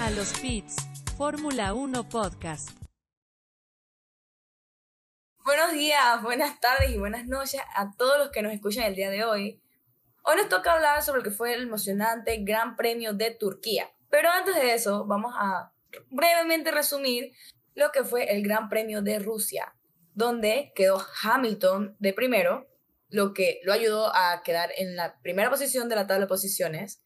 A 0.00 0.10
los 0.10 0.32
pits, 0.34 0.76
Fórmula 1.16 1.74
1 1.74 2.08
Podcast. 2.08 2.70
Buenos 5.44 5.72
días, 5.72 6.22
buenas 6.22 6.60
tardes 6.60 6.90
y 6.90 6.98
buenas 6.98 7.26
noches 7.26 7.60
a 7.74 7.90
todos 7.96 8.18
los 8.18 8.30
que 8.30 8.42
nos 8.42 8.52
escuchan 8.52 8.84
el 8.84 8.94
día 8.94 9.10
de 9.10 9.24
hoy. 9.24 9.60
Hoy 10.22 10.36
nos 10.36 10.48
toca 10.48 10.74
hablar 10.74 11.02
sobre 11.02 11.18
lo 11.18 11.24
que 11.24 11.32
fue 11.32 11.54
el 11.54 11.64
emocionante 11.64 12.36
Gran 12.44 12.76
Premio 12.76 13.14
de 13.14 13.32
Turquía. 13.32 13.90
Pero 14.12 14.28
antes 14.28 14.54
de 14.54 14.74
eso, 14.74 15.06
vamos 15.06 15.32
a 15.38 15.72
brevemente 16.10 16.70
resumir 16.70 17.32
lo 17.74 17.90
que 17.92 18.04
fue 18.04 18.30
el 18.30 18.42
Gran 18.42 18.68
Premio 18.68 19.00
de 19.00 19.18
Rusia, 19.18 19.74
donde 20.12 20.70
quedó 20.74 21.02
Hamilton 21.22 21.96
de 21.98 22.12
primero, 22.12 22.68
lo 23.08 23.32
que 23.32 23.60
lo 23.64 23.72
ayudó 23.72 24.14
a 24.14 24.42
quedar 24.44 24.70
en 24.76 24.96
la 24.96 25.18
primera 25.22 25.48
posición 25.48 25.88
de 25.88 25.96
la 25.96 26.06
tabla 26.06 26.26
de 26.26 26.28
posiciones. 26.28 27.02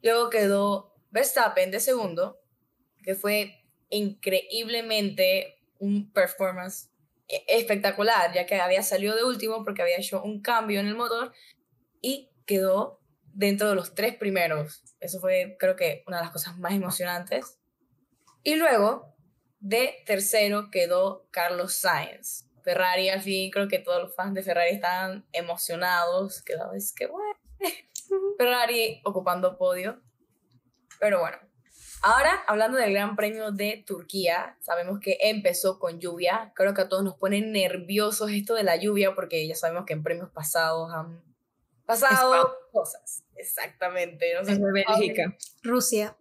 Luego 0.00 0.30
quedó 0.30 0.94
Verstappen 1.10 1.72
de 1.72 1.80
segundo, 1.80 2.38
que 3.02 3.16
fue 3.16 3.64
increíblemente 3.90 5.58
un 5.80 6.12
performance 6.12 6.92
espectacular, 7.48 8.32
ya 8.32 8.46
que 8.46 8.60
había 8.60 8.84
salido 8.84 9.16
de 9.16 9.24
último 9.24 9.64
porque 9.64 9.82
había 9.82 9.98
hecho 9.98 10.22
un 10.22 10.40
cambio 10.40 10.78
en 10.78 10.86
el 10.86 10.94
motor 10.94 11.32
y 12.00 12.30
quedó 12.46 13.00
dentro 13.32 13.68
de 13.68 13.74
los 13.74 13.94
tres 13.94 14.16
primeros. 14.16 14.82
Eso 15.00 15.20
fue, 15.20 15.56
creo 15.58 15.76
que, 15.76 16.02
una 16.06 16.18
de 16.18 16.24
las 16.24 16.32
cosas 16.32 16.58
más 16.58 16.72
emocionantes. 16.72 17.58
Y 18.42 18.56
luego, 18.56 19.14
de 19.60 20.02
tercero 20.06 20.70
quedó 20.70 21.26
Carlos 21.30 21.74
Sainz. 21.74 22.44
Ferrari, 22.62 23.08
al 23.08 23.22
fin, 23.22 23.50
creo 23.50 23.68
que 23.68 23.78
todos 23.78 24.02
los 24.02 24.14
fans 24.14 24.34
de 24.34 24.42
Ferrari 24.42 24.74
estaban 24.74 25.26
emocionados. 25.32 26.42
Quedaba, 26.42 26.76
es 26.76 26.92
que, 26.92 27.06
bueno. 27.06 27.38
Ferrari 28.38 29.00
ocupando 29.04 29.56
podio. 29.56 30.02
Pero 31.00 31.20
bueno, 31.20 31.38
Ahora, 32.00 32.44
hablando 32.46 32.78
del 32.78 32.92
Gran 32.92 33.16
Premio 33.16 33.50
de 33.50 33.82
Turquía, 33.84 34.56
sabemos 34.60 35.00
que 35.00 35.18
empezó 35.20 35.80
con 35.80 35.98
lluvia. 35.98 36.52
Creo 36.54 36.72
que 36.72 36.82
a 36.82 36.88
todos 36.88 37.02
nos 37.02 37.16
pone 37.16 37.40
nerviosos 37.40 38.30
esto 38.30 38.54
de 38.54 38.62
la 38.62 38.76
lluvia 38.76 39.14
porque 39.14 39.46
ya 39.48 39.56
sabemos 39.56 39.84
que 39.84 39.94
en 39.94 40.04
premios 40.04 40.30
pasados 40.30 40.92
han 40.94 41.24
pasado 41.86 42.56
cosas. 42.72 43.24
Exactamente. 43.38 44.34
No 44.34 44.44
sé, 44.44 44.52
Es 44.52 44.60
de 44.60 44.72
Bélgica. 44.72 45.36
Rusia. 45.62 46.16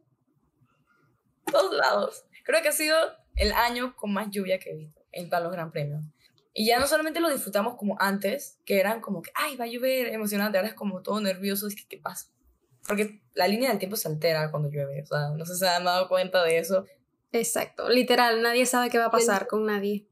todos 1.51 1.75
lados. 1.75 2.25
Creo 2.43 2.61
que 2.61 2.69
ha 2.69 2.73
sido 2.73 2.97
el 3.35 3.51
año 3.51 3.95
con 3.95 4.13
más 4.13 4.29
lluvia 4.29 4.59
que 4.59 4.71
he 4.71 4.75
visto 4.75 5.01
en 5.11 5.29
todos 5.29 5.43
los 5.43 5.51
Gran 5.51 5.71
Premios. 5.71 6.03
Y 6.53 6.65
ya 6.65 6.79
no 6.79 6.87
solamente 6.87 7.19
lo 7.19 7.29
disfrutamos 7.29 7.75
como 7.75 7.95
antes, 7.99 8.57
que 8.65 8.79
eran 8.79 8.99
como 8.99 9.21
que, 9.21 9.31
ay, 9.35 9.55
va 9.57 9.65
a 9.65 9.67
llover, 9.67 10.07
emocionante. 10.07 10.57
Ahora 10.57 10.69
es 10.69 10.73
como 10.73 11.03
todo 11.03 11.21
nervioso, 11.21 11.67
es 11.67 11.75
que, 11.75 11.87
¿qué 11.87 11.97
pasa? 11.97 12.31
Porque 12.87 13.21
la 13.35 13.47
línea 13.47 13.69
del 13.69 13.77
tiempo 13.77 13.95
se 13.95 14.07
altera 14.07 14.49
cuando 14.49 14.69
llueve. 14.69 15.03
O 15.03 15.05
sea, 15.05 15.29
no 15.37 15.45
sé 15.45 15.53
si 15.53 15.59
se 15.59 15.67
han 15.67 15.83
dado 15.83 16.07
cuenta 16.07 16.43
de 16.43 16.57
eso. 16.57 16.85
Exacto. 17.31 17.89
Literal, 17.89 18.41
nadie 18.41 18.65
sabe 18.65 18.89
qué 18.89 18.97
va 18.97 19.05
a 19.05 19.11
pasar 19.11 19.45
con 19.45 19.65
nadie. 19.65 20.07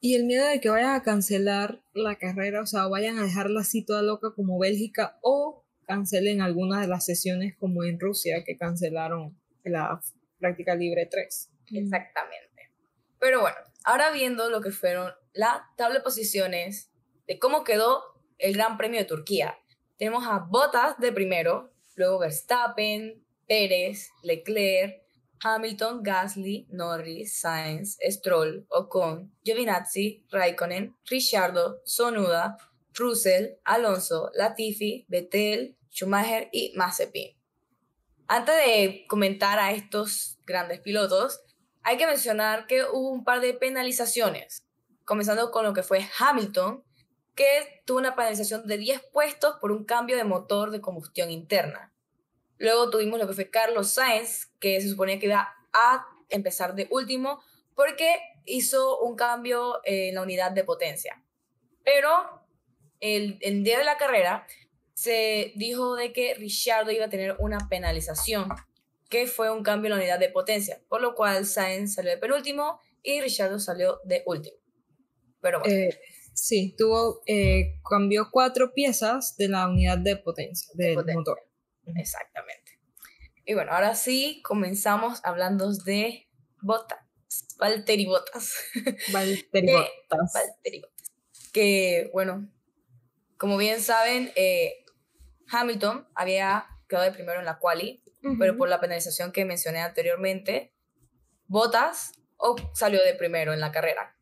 Y 0.00 0.14
el 0.14 0.24
miedo 0.24 0.46
de 0.46 0.60
que 0.60 0.68
vayan 0.68 0.94
a 0.94 1.02
cancelar 1.02 1.82
la 1.94 2.16
carrera, 2.16 2.62
o 2.62 2.66
sea, 2.66 2.86
vayan 2.86 3.18
a 3.18 3.24
dejarla 3.24 3.62
así 3.62 3.82
toda 3.84 4.02
loca 4.02 4.32
como 4.36 4.58
Bélgica 4.58 5.18
o 5.22 5.64
cancelen 5.86 6.40
algunas 6.40 6.82
de 6.82 6.88
las 6.88 7.04
sesiones 7.04 7.54
como 7.58 7.84
en 7.84 7.98
Rusia 7.98 8.44
que 8.44 8.56
cancelaron 8.56 9.38
la 9.64 10.00
práctica 10.38 10.74
libre 10.74 11.06
3. 11.06 11.50
Exactamente. 11.72 12.70
Pero 13.18 13.40
bueno, 13.40 13.56
ahora 13.84 14.10
viendo 14.10 14.50
lo 14.50 14.60
que 14.60 14.70
fueron 14.70 15.12
la 15.32 15.64
tabla 15.76 15.98
de 15.98 16.04
posiciones 16.04 16.90
de 17.26 17.38
cómo 17.38 17.64
quedó 17.64 18.02
el 18.38 18.54
Gran 18.54 18.76
Premio 18.76 19.00
de 19.00 19.06
Turquía. 19.06 19.58
Tenemos 19.98 20.26
a 20.26 20.38
Bottas 20.38 20.98
de 20.98 21.12
primero, 21.12 21.72
luego 21.94 22.18
Verstappen, 22.18 23.24
Pérez, 23.46 24.10
Leclerc, 24.22 25.02
Hamilton, 25.42 26.02
Gasly, 26.02 26.66
Norris, 26.70 27.40
Sainz, 27.40 27.98
Stroll, 28.08 28.66
Ocon, 28.68 29.32
Giovinazzi, 29.44 30.24
Raikkonen, 30.30 30.96
Ricciardo, 31.08 31.80
Sonuda, 31.84 32.56
Russell, 32.94 33.58
Alonso, 33.64 34.30
Latifi, 34.34 35.04
Vettel, 35.08 35.75
Schumacher 35.96 36.50
y 36.52 36.72
Mazepin. 36.76 37.34
Antes 38.28 38.54
de 38.54 39.06
comentar 39.08 39.58
a 39.58 39.72
estos 39.72 40.38
grandes 40.44 40.80
pilotos, 40.80 41.40
hay 41.82 41.96
que 41.96 42.06
mencionar 42.06 42.66
que 42.66 42.84
hubo 42.84 43.10
un 43.10 43.24
par 43.24 43.40
de 43.40 43.54
penalizaciones, 43.54 44.62
comenzando 45.04 45.50
con 45.50 45.64
lo 45.64 45.72
que 45.72 45.82
fue 45.82 46.06
Hamilton, 46.18 46.84
que 47.34 47.82
tuvo 47.86 47.98
una 47.98 48.14
penalización 48.14 48.66
de 48.66 48.76
10 48.76 49.04
puestos 49.10 49.56
por 49.58 49.72
un 49.72 49.84
cambio 49.84 50.16
de 50.16 50.24
motor 50.24 50.70
de 50.70 50.82
combustión 50.82 51.30
interna. 51.30 51.94
Luego 52.58 52.90
tuvimos 52.90 53.18
lo 53.18 53.26
que 53.26 53.34
fue 53.34 53.50
Carlos 53.50 53.90
Sainz, 53.90 54.50
que 54.60 54.80
se 54.80 54.90
suponía 54.90 55.18
que 55.18 55.26
iba 55.26 55.54
a 55.72 56.06
empezar 56.28 56.74
de 56.74 56.88
último 56.90 57.42
porque 57.74 58.18
hizo 58.44 58.98
un 59.00 59.16
cambio 59.16 59.80
en 59.84 60.14
la 60.14 60.22
unidad 60.22 60.50
de 60.50 60.64
potencia. 60.64 61.22
Pero 61.84 62.42
el, 63.00 63.38
el 63.40 63.62
día 63.62 63.78
de 63.78 63.84
la 63.84 63.96
carrera 63.96 64.46
se 64.96 65.52
dijo 65.56 65.94
de 65.94 66.14
que 66.14 66.32
Ricciardo 66.34 66.90
iba 66.90 67.04
a 67.04 67.10
tener 67.10 67.36
una 67.38 67.68
penalización, 67.68 68.48
que 69.10 69.26
fue 69.26 69.50
un 69.50 69.62
cambio 69.62 69.88
en 69.88 69.98
la 69.98 70.02
unidad 70.02 70.18
de 70.18 70.30
potencia, 70.30 70.80
por 70.88 71.02
lo 71.02 71.14
cual 71.14 71.44
Sainz 71.44 71.94
salió 71.94 72.12
de 72.12 72.16
penúltimo 72.16 72.80
y 73.02 73.20
Ricciardo 73.20 73.58
salió 73.58 74.00
de 74.04 74.22
último. 74.24 74.56
Pero 75.42 75.60
bueno, 75.60 75.74
Eh, 75.74 76.00
sí, 76.32 76.74
tuvo, 76.78 77.22
eh, 77.26 77.78
cambió 77.88 78.30
cuatro 78.32 78.72
piezas 78.72 79.36
de 79.36 79.48
la 79.48 79.68
unidad 79.68 79.98
de 79.98 80.16
potencia 80.16 80.70
del 80.74 80.94
potencia. 80.94 81.18
motor. 81.18 81.42
exactamente. 81.94 82.80
Y 83.44 83.52
bueno, 83.52 83.72
ahora 83.72 83.94
sí 83.94 84.40
comenzamos 84.42 85.20
hablando 85.24 85.72
de 85.72 86.26
Bottas, 86.62 86.98
Valtteri 87.58 88.06
Bottas. 88.06 88.54
Valtteri 89.12 89.72
Bottas. 89.72 90.32
Valtteri 90.32 90.80
Bottas. 90.80 91.12
Que 91.52 92.08
bueno, 92.14 92.50
como 93.36 93.58
bien 93.58 93.80
saben, 93.82 94.32
eh, 94.36 94.84
Hamilton 95.50 96.08
había 96.14 96.66
quedado 96.88 97.04
de 97.06 97.12
primero 97.12 97.38
en 97.40 97.46
la 97.46 97.58
quali, 97.58 98.02
pero 98.38 98.56
por 98.56 98.68
la 98.68 98.80
penalización 98.80 99.30
que 99.32 99.44
mencioné 99.44 99.80
anteriormente, 99.80 100.72
Bottas 101.46 102.12
o- 102.36 102.56
salió 102.74 103.02
de 103.04 103.14
primero 103.14 103.52
en 103.52 103.60
la 103.60 103.70
carrera. 103.72 104.16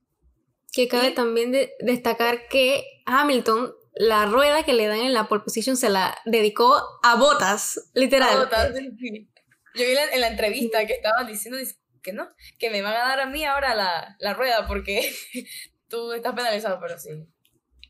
Que 0.73 0.89
cabe 0.89 1.09
Y- 1.09 1.15
también 1.15 1.53
de- 1.53 1.73
destacar 1.81 2.49
que 2.49 2.85
Hamilton, 3.07 3.75
la 3.95 4.27
rueda 4.27 4.63
que 4.65 4.75
le 4.75 4.87
dan 4.87 4.99
en 5.01 5.15
la 5.15 5.29
pole 5.29 5.43
position 5.43 5.77
se 5.77 5.89
la 5.89 6.19
dedicó 6.27 6.83
a 7.03 7.15
botas, 7.17 7.91
literal. 7.95 8.37
Bottas, 8.39 8.75
sí. 8.99 9.31
Yo 9.77 9.87
vi 9.87 9.95
la- 9.95 10.13
en 10.13 10.21
la 10.21 10.29
entrevista 10.29 10.87
que 10.87 10.93
estaban 10.95 11.27
diciendo 11.27 11.59
que 12.03 12.13
no, 12.13 12.29
que 12.59 12.71
me 12.71 12.83
van 12.83 12.95
a 12.95 13.09
dar 13.09 13.21
a 13.21 13.27
mí 13.27 13.45
ahora 13.45 13.75
la, 13.75 14.17
la 14.19 14.35
rueda 14.35 14.67
porque 14.67 15.11
tú 15.89 16.13
estás 16.13 16.35
penalizado, 16.35 16.79
pero 16.81 16.99
sí, 16.99 17.11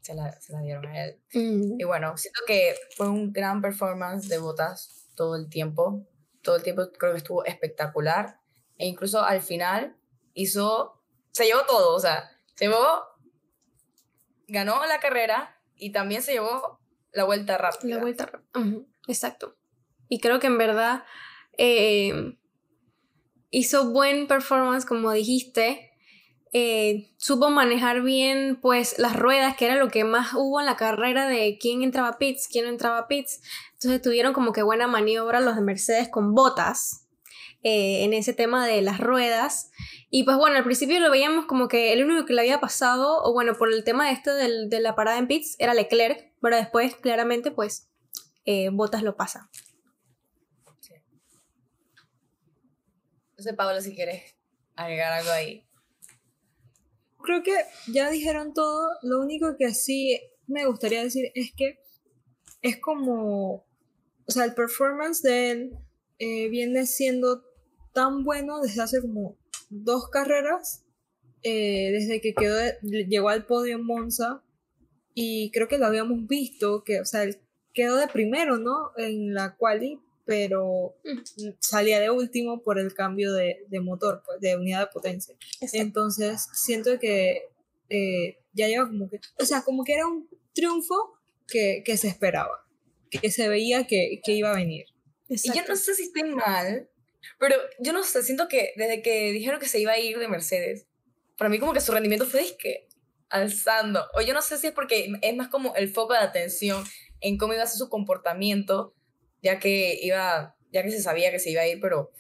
se 0.05 0.15
la, 0.15 0.39
se 0.41 0.53
la 0.53 0.61
dieron 0.61 0.87
a 0.87 1.05
él. 1.07 1.19
Mm. 1.33 1.81
Y 1.81 1.85
bueno, 1.85 2.17
siento 2.17 2.41
que 2.47 2.75
fue 2.97 3.09
un 3.09 3.33
gran 3.33 3.63
performance 3.63 4.29
de 4.29 4.39
Botas 4.39 5.09
todo 5.15 5.35
el 5.37 5.49
tiempo. 5.49 6.07
Todo 6.43 6.57
el 6.57 6.63
tiempo 6.63 6.91
creo 6.99 7.13
que 7.13 7.19
estuvo 7.19 7.45
espectacular. 7.45 8.39
E 8.77 8.87
incluso 8.87 9.23
al 9.25 9.41
final 9.41 9.97
hizo, 10.35 11.01
se 11.33 11.47
llevó 11.47 11.63
todo, 11.67 11.95
o 11.95 12.01
sea, 12.01 12.31
se 12.55 12.67
llevó, 12.67 12.77
ganó 14.49 14.85
la 14.87 15.01
carrera 15.01 15.59
y 15.77 15.91
también 15.93 16.23
se 16.23 16.33
llevó 16.33 16.81
la 17.13 17.25
vuelta 17.25 17.57
rápida. 17.57 17.97
La 17.97 18.03
vuelta. 18.03 18.27
ra- 18.27 18.43
Ujú, 18.55 18.87
Exacto. 19.09 19.57
Y 20.09 20.21
creo 20.21 20.39
que 20.39 20.49
en 20.49 20.59
verdad 20.59 21.05
eh, 21.57 22.37
hizo 23.51 23.91
buen 23.91 24.27
performance, 24.27 24.85
como 24.85 25.13
dijiste. 25.13 25.93
Eh, 26.57 27.11
supo 27.17 27.51
manejar 27.51 28.03
bien 28.03 28.61
pues 28.63 28.97
las 29.01 29.17
ruedas, 29.17 29.57
que 29.57 29.65
era 29.67 29.75
lo 29.75 29.89
que 29.89 30.05
más 30.05 30.35
hubo 30.35 30.61
en 30.61 30.67
la 30.67 30.77
carrera 30.77 31.27
de 31.27 31.59
quién 31.61 31.83
entraba 31.83 32.11
a 32.11 32.19
pits, 32.19 32.47
quién 32.47 32.65
no 32.67 32.71
entraba 32.71 32.99
a 32.99 33.09
pits. 33.09 33.43
Entonces 33.73 34.01
tuvieron 34.01 34.33
como 34.33 34.53
que 34.53 34.63
buena 34.63 34.87
maniobra 34.87 35.41
los 35.41 35.57
de 35.57 35.63
Mercedes 35.63 36.09
con 36.09 36.33
botas 36.33 37.09
eh, 37.65 38.05
en 38.05 38.13
ese 38.15 38.35
tema 38.35 38.67
de 38.69 38.83
las 38.83 39.01
ruedas. 39.01 39.73
Y 40.11 40.23
pues 40.23 40.37
bueno, 40.37 40.57
al 40.57 40.63
principio 40.63 41.01
lo 41.01 41.11
veíamos 41.11 41.47
como 41.47 41.67
que 41.67 41.93
el 41.93 42.05
único 42.05 42.25
que 42.25 42.35
le 42.35 42.43
había 42.43 42.61
pasado, 42.61 43.21
o 43.25 43.33
bueno, 43.33 43.55
por 43.59 43.73
el 43.73 43.83
tema 43.83 44.13
este 44.13 44.31
del- 44.31 44.71
de 44.71 44.79
la 44.81 44.95
parada 44.95 45.19
en 45.19 45.27
pits, 45.27 45.57
era 45.59 45.75
Leclerc, 45.75 46.33
pero 46.41 46.55
después 46.57 46.95
claramente 46.95 47.51
pues 47.51 47.89
eh, 48.45 48.69
Botas 48.71 49.03
lo 49.03 49.17
pasa. 49.17 49.51
No 53.37 53.43
sé, 53.43 53.55
Paola, 53.55 53.81
si 53.81 53.95
quieres 53.95 54.37
agregar 54.77 55.13
algo 55.15 55.31
ahí. 55.33 55.67
Creo 57.25 57.43
que 57.43 57.55
ya 57.93 58.11
dijeron 58.11 58.55
todo. 58.55 58.89
Lo 59.03 59.21
único 59.21 59.57
que 59.59 59.75
sí 59.75 60.21
me 60.47 60.67
gustaría 60.67 61.03
decir 61.03 61.31
es 61.35 61.53
que 61.57 61.79
es 62.63 62.79
como, 62.81 63.67
o 64.27 64.31
sea, 64.31 64.45
el 64.45 64.55
performance 64.55 65.23
de 65.23 65.51
él 65.51 65.79
eh, 66.19 66.49
viene 66.49 66.87
siendo 66.87 67.45
tan 67.93 68.25
bueno 68.25 68.61
desde 68.61 68.83
hace 68.83 69.01
como 69.01 69.37
dos 69.71 70.09
carreras, 70.09 70.85
eh, 71.43 71.91
desde 71.93 72.21
que 72.21 72.35
quedó 72.35 72.59
llegó 72.83 73.29
al 73.29 73.47
podio 73.47 73.77
en 73.77 73.85
Monza, 73.85 74.43
y 75.15 75.51
creo 75.53 75.69
que 75.69 75.79
lo 75.79 75.87
habíamos 75.87 76.27
visto, 76.27 76.83
que, 76.85 77.01
o 77.01 77.05
sea, 77.05 77.23
él 77.23 77.39
quedó 77.73 77.97
de 77.97 78.09
primero, 78.09 78.59
¿no? 78.59 78.91
En 78.97 79.33
la 79.33 79.57
quali, 79.57 80.01
pero 80.25 80.97
salía 81.61 82.01
de 82.01 82.11
último 82.11 82.63
por 82.63 82.79
el 82.79 82.95
cambio 82.95 83.33
de, 83.33 83.65
de 83.69 83.81
motor, 83.81 84.23
pues, 84.25 84.41
de 84.41 84.57
unidad 84.57 84.81
de 84.81 84.87
potencia. 84.87 85.35
Entonces, 85.73 86.49
siento 86.53 86.99
que 86.99 87.49
eh, 87.89 88.39
ya 88.53 88.69
lleva 88.69 88.87
como 88.87 89.11
que, 89.11 89.21
o 89.39 89.45
sea, 89.45 89.63
como 89.63 89.85
que 89.85 89.95
era 89.95 90.07
un 90.07 90.29
triunfo 90.55 91.19
que, 91.47 91.83
que 91.85 91.97
se 91.97 92.09
esperaba, 92.09 92.67
que 93.11 93.31
se 93.31 93.49
veía 93.49 93.87
que, 93.87 94.21
que 94.25 94.33
iba 94.33 94.51
a 94.51 94.57
venir. 94.57 94.87
Y 95.29 95.53
yo 95.53 95.63
no 95.69 95.77
sé 95.77 95.95
si 95.95 96.05
estoy 96.05 96.25
mal, 96.25 96.89
pero 97.39 97.57
yo 97.81 97.93
no 97.93 98.03
sé, 98.03 98.23
siento 98.23 98.49
que 98.49 98.73
desde 98.77 99.03
que 99.03 99.33
dijeron 99.33 99.61
que 99.61 99.69
se 99.69 99.81
iba 99.81 99.93
a 99.93 99.99
ir 99.99 100.19
de 100.19 100.29
Mercedes, 100.29 100.87
para 101.37 101.49
mí 101.49 101.59
como 101.59 101.73
que 101.73 101.81
su 101.81 101.93
rendimiento 101.93 102.27
fue 102.27 102.41
disque 102.41 102.89
alzando. 103.29 104.05
O 104.15 104.21
yo 104.21 104.33
no 104.35 104.43
sé 104.43 104.59
si 104.59 104.69
es 104.69 104.73
porque 104.73 105.13
es 105.21 105.37
más 105.37 105.49
como 105.49 105.75
el 105.75 105.89
foco 105.89 106.13
de 106.13 106.21
atención 106.21 106.85
en 107.21 107.37
cómo 107.37 107.55
iba 107.55 107.63
a 107.63 107.67
ser 107.67 107.79
su 107.79 107.89
comportamiento, 107.89 108.95
ya 109.45 109.61
que 109.61 109.99
iba, 110.03 110.57
ya 110.73 110.83
que 110.83 110.91
se 110.91 111.03
sabía 111.03 111.31
que 111.31 111.39
se 111.39 111.51
iba 111.51 111.61
a 111.61 111.69
ir, 111.69 111.79
pero, 111.81 112.01
o 112.01 112.11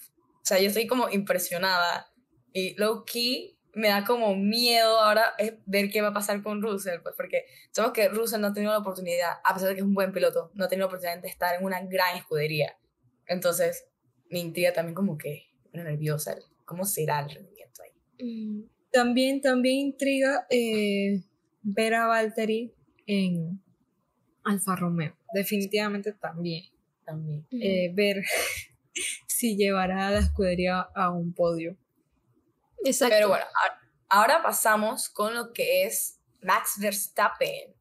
sea, 0.42 0.60
yo 0.60 0.68
estoy 0.68 0.86
como 0.86 1.08
impresionada 1.08 2.12
y 2.52 2.74
low 2.76 3.04
key 3.04 3.58
me 3.72 3.88
da 3.88 4.04
como 4.04 4.36
miedo 4.36 5.00
ahora 5.00 5.32
es 5.38 5.54
ver 5.66 5.90
qué 5.90 6.00
va 6.00 6.08
a 6.08 6.12
pasar 6.12 6.42
con 6.42 6.62
Russell, 6.62 7.00
pues 7.02 7.14
porque 7.16 7.46
sabemos 7.72 7.94
que 7.94 8.08
Russell 8.08 8.40
no 8.40 8.48
ha 8.48 8.52
tenido 8.52 8.72
la 8.72 8.78
oportunidad, 8.78 9.32
a 9.42 9.54
pesar 9.54 9.70
de 9.70 9.74
que 9.74 9.80
es 9.80 9.86
un 9.86 9.94
buen 9.94 10.12
piloto, 10.12 10.52
no 10.54 10.66
ha 10.66 10.68
tenido 10.68 10.86
la 10.86 10.88
oportunidad 10.88 11.20
de 11.20 11.28
estar 11.28 11.58
en 11.58 11.64
una 11.64 11.80
gran 11.80 12.16
escudería. 12.16 12.76
Entonces, 13.26 13.88
me 14.30 14.38
intriga 14.38 14.72
también 14.72 14.94
como 14.94 15.18
que, 15.18 15.46
una 15.72 15.82
nerviosa, 15.82 16.36
¿cómo 16.64 16.84
será 16.84 17.20
el 17.20 17.30
rendimiento 17.30 17.82
ahí? 17.82 18.24
Mm, 18.24 18.68
También, 18.92 19.40
también 19.40 19.76
intriga 19.78 20.46
eh, 20.50 21.24
ver 21.62 21.94
a 21.94 22.06
Valtteri 22.06 22.72
en 23.06 23.60
Alfa 24.44 24.76
Romeo. 24.76 25.16
Definitivamente 25.32 26.12
también. 26.12 26.73
También. 27.04 27.46
Eh, 27.50 27.90
ver 27.94 28.22
si 29.26 29.56
llevará 29.56 30.08
a 30.08 30.10
la 30.10 30.18
escudería 30.20 30.80
a 30.94 31.10
un 31.10 31.32
podio. 31.32 31.76
Exacto. 32.84 33.14
Pero 33.14 33.28
bueno, 33.28 33.44
ahora 34.08 34.42
pasamos 34.42 35.08
con 35.08 35.34
lo 35.34 35.52
que 35.52 35.84
es 35.84 36.20
Max 36.42 36.74
Verstappen, 36.78 37.74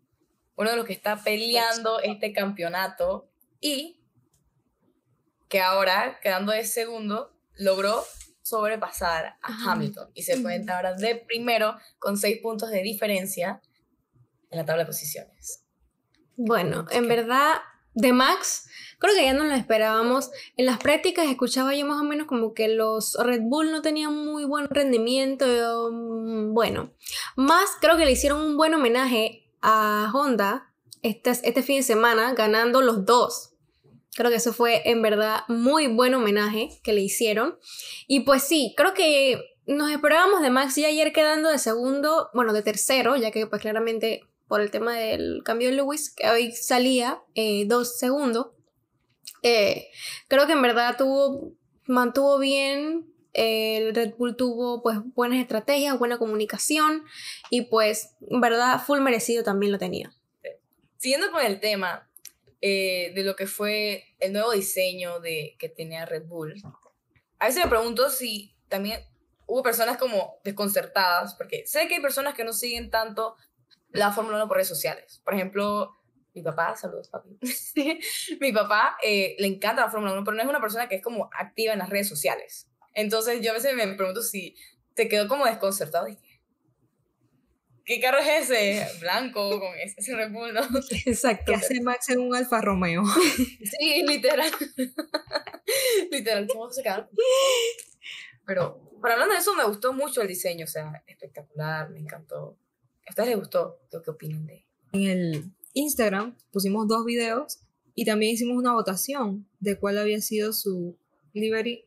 uno 0.55 0.69
de 0.69 0.75
los 0.77 0.85
que 0.85 0.93
está 0.93 1.17
peleando 1.17 1.99
este 1.99 2.31
campeonato 2.31 3.29
y 3.59 3.99
que 5.49 5.61
ahora, 5.61 6.19
quedando 6.21 6.51
de 6.51 6.63
segundo, 6.63 7.35
logró 7.55 8.03
sobrepasar 8.41 9.25
a 9.25 9.37
Ajá. 9.41 9.71
Hamilton 9.73 10.09
y 10.13 10.23
se 10.23 10.33
Ujú. 10.33 10.43
cuenta 10.43 10.75
ahora 10.75 10.93
de 10.93 11.15
primero 11.15 11.77
con 11.99 12.17
seis 12.17 12.39
puntos 12.41 12.71
de 12.71 12.81
diferencia 12.81 13.61
en 14.49 14.57
la 14.57 14.65
tabla 14.65 14.83
de 14.83 14.87
posiciones. 14.87 15.63
Bueno, 16.35 16.85
en 16.91 17.07
verdad, 17.07 17.55
de 17.93 18.11
Max, 18.13 18.67
creo 19.03 19.15
que 19.15 19.25
ya 19.25 19.33
no 19.33 19.43
lo 19.43 19.53
esperábamos. 19.53 20.31
En 20.55 20.65
las 20.65 20.77
prácticas 20.77 21.29
escuchaba 21.29 21.75
yo 21.75 21.85
más 21.85 21.99
o 21.99 22.05
menos 22.05 22.25
como 22.25 22.53
que 22.53 22.69
los 22.69 23.17
Red 23.21 23.41
Bull 23.41 23.69
no 23.69 23.81
tenían 23.81 24.15
muy 24.15 24.45
buen 24.45 24.69
rendimiento. 24.69 25.89
mm, 25.91 26.53
Bueno, 26.53 26.91
más 27.35 27.69
creo 27.81 27.97
que 27.97 28.05
le 28.05 28.13
hicieron 28.13 28.39
un 28.39 28.55
buen 28.55 28.73
homenaje 28.73 29.51
a 29.61 30.09
Honda 30.13 30.73
este, 31.01 31.31
este 31.31 31.63
fin 31.63 31.77
de 31.77 31.83
semana, 31.83 32.33
ganando 32.33 32.81
los 32.81 33.05
dos. 33.05 33.51
Creo 34.15 34.31
que 34.31 34.37
eso 34.37 34.53
fue 34.53 34.89
en 34.89 35.01
verdad 35.01 35.41
muy 35.49 35.87
buen 35.87 36.13
homenaje 36.13 36.69
que 36.81 36.93
le 36.93 37.01
hicieron. 37.01 37.57
Y 38.07 38.21
pues 38.21 38.43
sí, 38.43 38.73
creo 38.77 38.93
que 38.93 39.37
nos 39.65 39.91
esperábamos 39.91 40.41
de 40.41 40.49
Max 40.49 40.77
ya 40.77 40.87
ayer 40.87 41.11
quedando 41.11 41.49
de 41.49 41.57
segundo, 41.57 42.29
bueno, 42.33 42.53
de 42.53 42.61
tercero, 42.61 43.17
ya 43.17 43.31
que 43.31 43.47
pues 43.47 43.61
claramente 43.61 44.21
por 44.47 44.61
el 44.61 44.71
tema 44.71 44.95
del 44.95 45.41
cambio 45.43 45.69
de 45.69 45.75
Lewis, 45.75 46.09
que 46.09 46.29
hoy 46.29 46.53
salía 46.53 47.21
eh, 47.35 47.65
dos 47.67 47.97
segundos. 47.97 48.47
Eh, 49.43 49.89
creo 50.27 50.47
que 50.47 50.53
en 50.53 50.61
verdad 50.61 50.95
tuvo, 50.97 51.51
mantuvo 51.85 52.39
bien, 52.39 53.13
eh, 53.33 53.77
el 53.77 53.95
Red 53.95 54.15
Bull 54.15 54.35
tuvo 54.35 54.81
pues 54.81 54.97
buenas 55.15 55.39
estrategias, 55.39 55.99
buena 55.99 56.17
comunicación 56.17 57.03
y 57.49 57.63
pues 57.63 58.15
verdad 58.21 58.81
full 58.81 58.99
merecido 58.99 59.43
también 59.43 59.71
lo 59.71 59.77
tenía. 59.77 60.13
Siguiendo 60.97 61.31
con 61.31 61.45
el 61.45 61.59
tema 61.59 62.09
eh, 62.61 63.11
de 63.13 63.23
lo 63.23 63.35
que 63.35 63.45
fue 63.47 64.15
el 64.19 64.31
nuevo 64.31 64.51
diseño 64.51 65.19
de, 65.19 65.55
que 65.59 65.67
tenía 65.67 66.05
Red 66.05 66.25
Bull, 66.27 66.61
a 67.39 67.47
veces 67.47 67.63
me 67.63 67.69
pregunto 67.69 68.09
si 68.09 68.55
también 68.69 69.01
hubo 69.47 69.61
personas 69.63 69.97
como 69.97 70.39
desconcertadas, 70.45 71.35
porque 71.35 71.67
sé 71.67 71.87
que 71.87 71.95
hay 71.95 72.01
personas 72.01 72.35
que 72.35 72.45
no 72.45 72.53
siguen 72.53 72.89
tanto 72.89 73.35
la 73.89 74.11
Fórmula 74.11 74.37
1 74.37 74.47
por 74.47 74.57
redes 74.57 74.69
sociales. 74.69 75.21
Por 75.25 75.33
ejemplo, 75.33 75.97
mi 76.33 76.41
papá, 76.41 76.75
saludos 76.75 77.09
papi, 77.09 77.37
mi 78.39 78.51
papá 78.51 78.97
eh, 79.03 79.35
le 79.37 79.47
encanta 79.47 79.83
la 79.85 79.91
Fórmula 79.91 80.13
1, 80.13 80.23
pero 80.23 80.35
no 80.35 80.43
es 80.43 80.49
una 80.49 80.61
persona 80.61 80.87
que 80.87 80.95
es 80.95 81.03
como 81.03 81.29
activa 81.37 81.73
en 81.73 81.79
las 81.79 81.89
redes 81.89 82.09
sociales. 82.09 82.67
Entonces 82.93 83.41
yo 83.41 83.51
a 83.51 83.55
veces 83.55 83.75
me 83.75 83.87
pregunto 83.95 84.21
si 84.21 84.55
te 84.93 85.07
quedó 85.07 85.27
como 85.27 85.45
desconcertado. 85.45 86.05
Dije, 86.05 86.33
¿Qué 87.85 87.99
carro 87.99 88.19
es 88.19 88.49
ese? 88.49 88.87
Blanco, 89.01 89.59
con 89.59 89.75
ese, 89.77 89.95
ese 89.97 90.15
Red 90.15 90.31
Bull, 90.31 90.53
¿no? 90.53 90.61
Exacto. 91.05 91.51
¿Qué 91.51 91.55
hace 91.55 91.81
Max 91.81 92.09
en 92.09 92.19
un 92.19 92.35
Alfa 92.35 92.61
Romeo? 92.61 93.03
Sí, 93.79 94.03
literal. 94.07 94.51
literal, 96.11 96.47
¿cómo 96.47 96.71
se 96.71 96.81
quedaron? 96.81 97.09
Pero, 98.45 98.89
pero 99.01 99.13
hablando 99.13 99.33
de 99.33 99.41
eso, 99.41 99.53
me 99.55 99.65
gustó 99.65 99.91
mucho 99.91 100.21
el 100.21 100.27
diseño, 100.27 100.65
o 100.65 100.67
sea, 100.67 101.03
espectacular, 101.07 101.89
me 101.89 101.99
encantó. 101.99 102.57
¿A 103.05 103.09
ustedes 103.09 103.29
les 103.29 103.37
gustó? 103.37 103.81
¿Qué, 103.91 103.97
qué 104.01 104.11
opinan 104.11 104.45
de 104.45 104.65
En 104.93 105.01
el 105.01 105.51
Instagram 105.73 106.35
pusimos 106.51 106.87
dos 106.87 107.05
videos 107.05 107.59
y 107.95 108.05
también 108.05 108.33
hicimos 108.33 108.57
una 108.57 108.73
votación 108.73 109.47
de 109.59 109.77
cuál 109.77 109.97
había 109.97 110.21
sido 110.21 110.53
su 110.53 110.97
livery, 111.33 111.85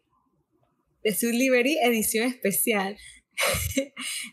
de 1.02 1.14
su 1.14 1.26
livery 1.26 1.78
edición 1.82 2.26
especial 2.28 2.96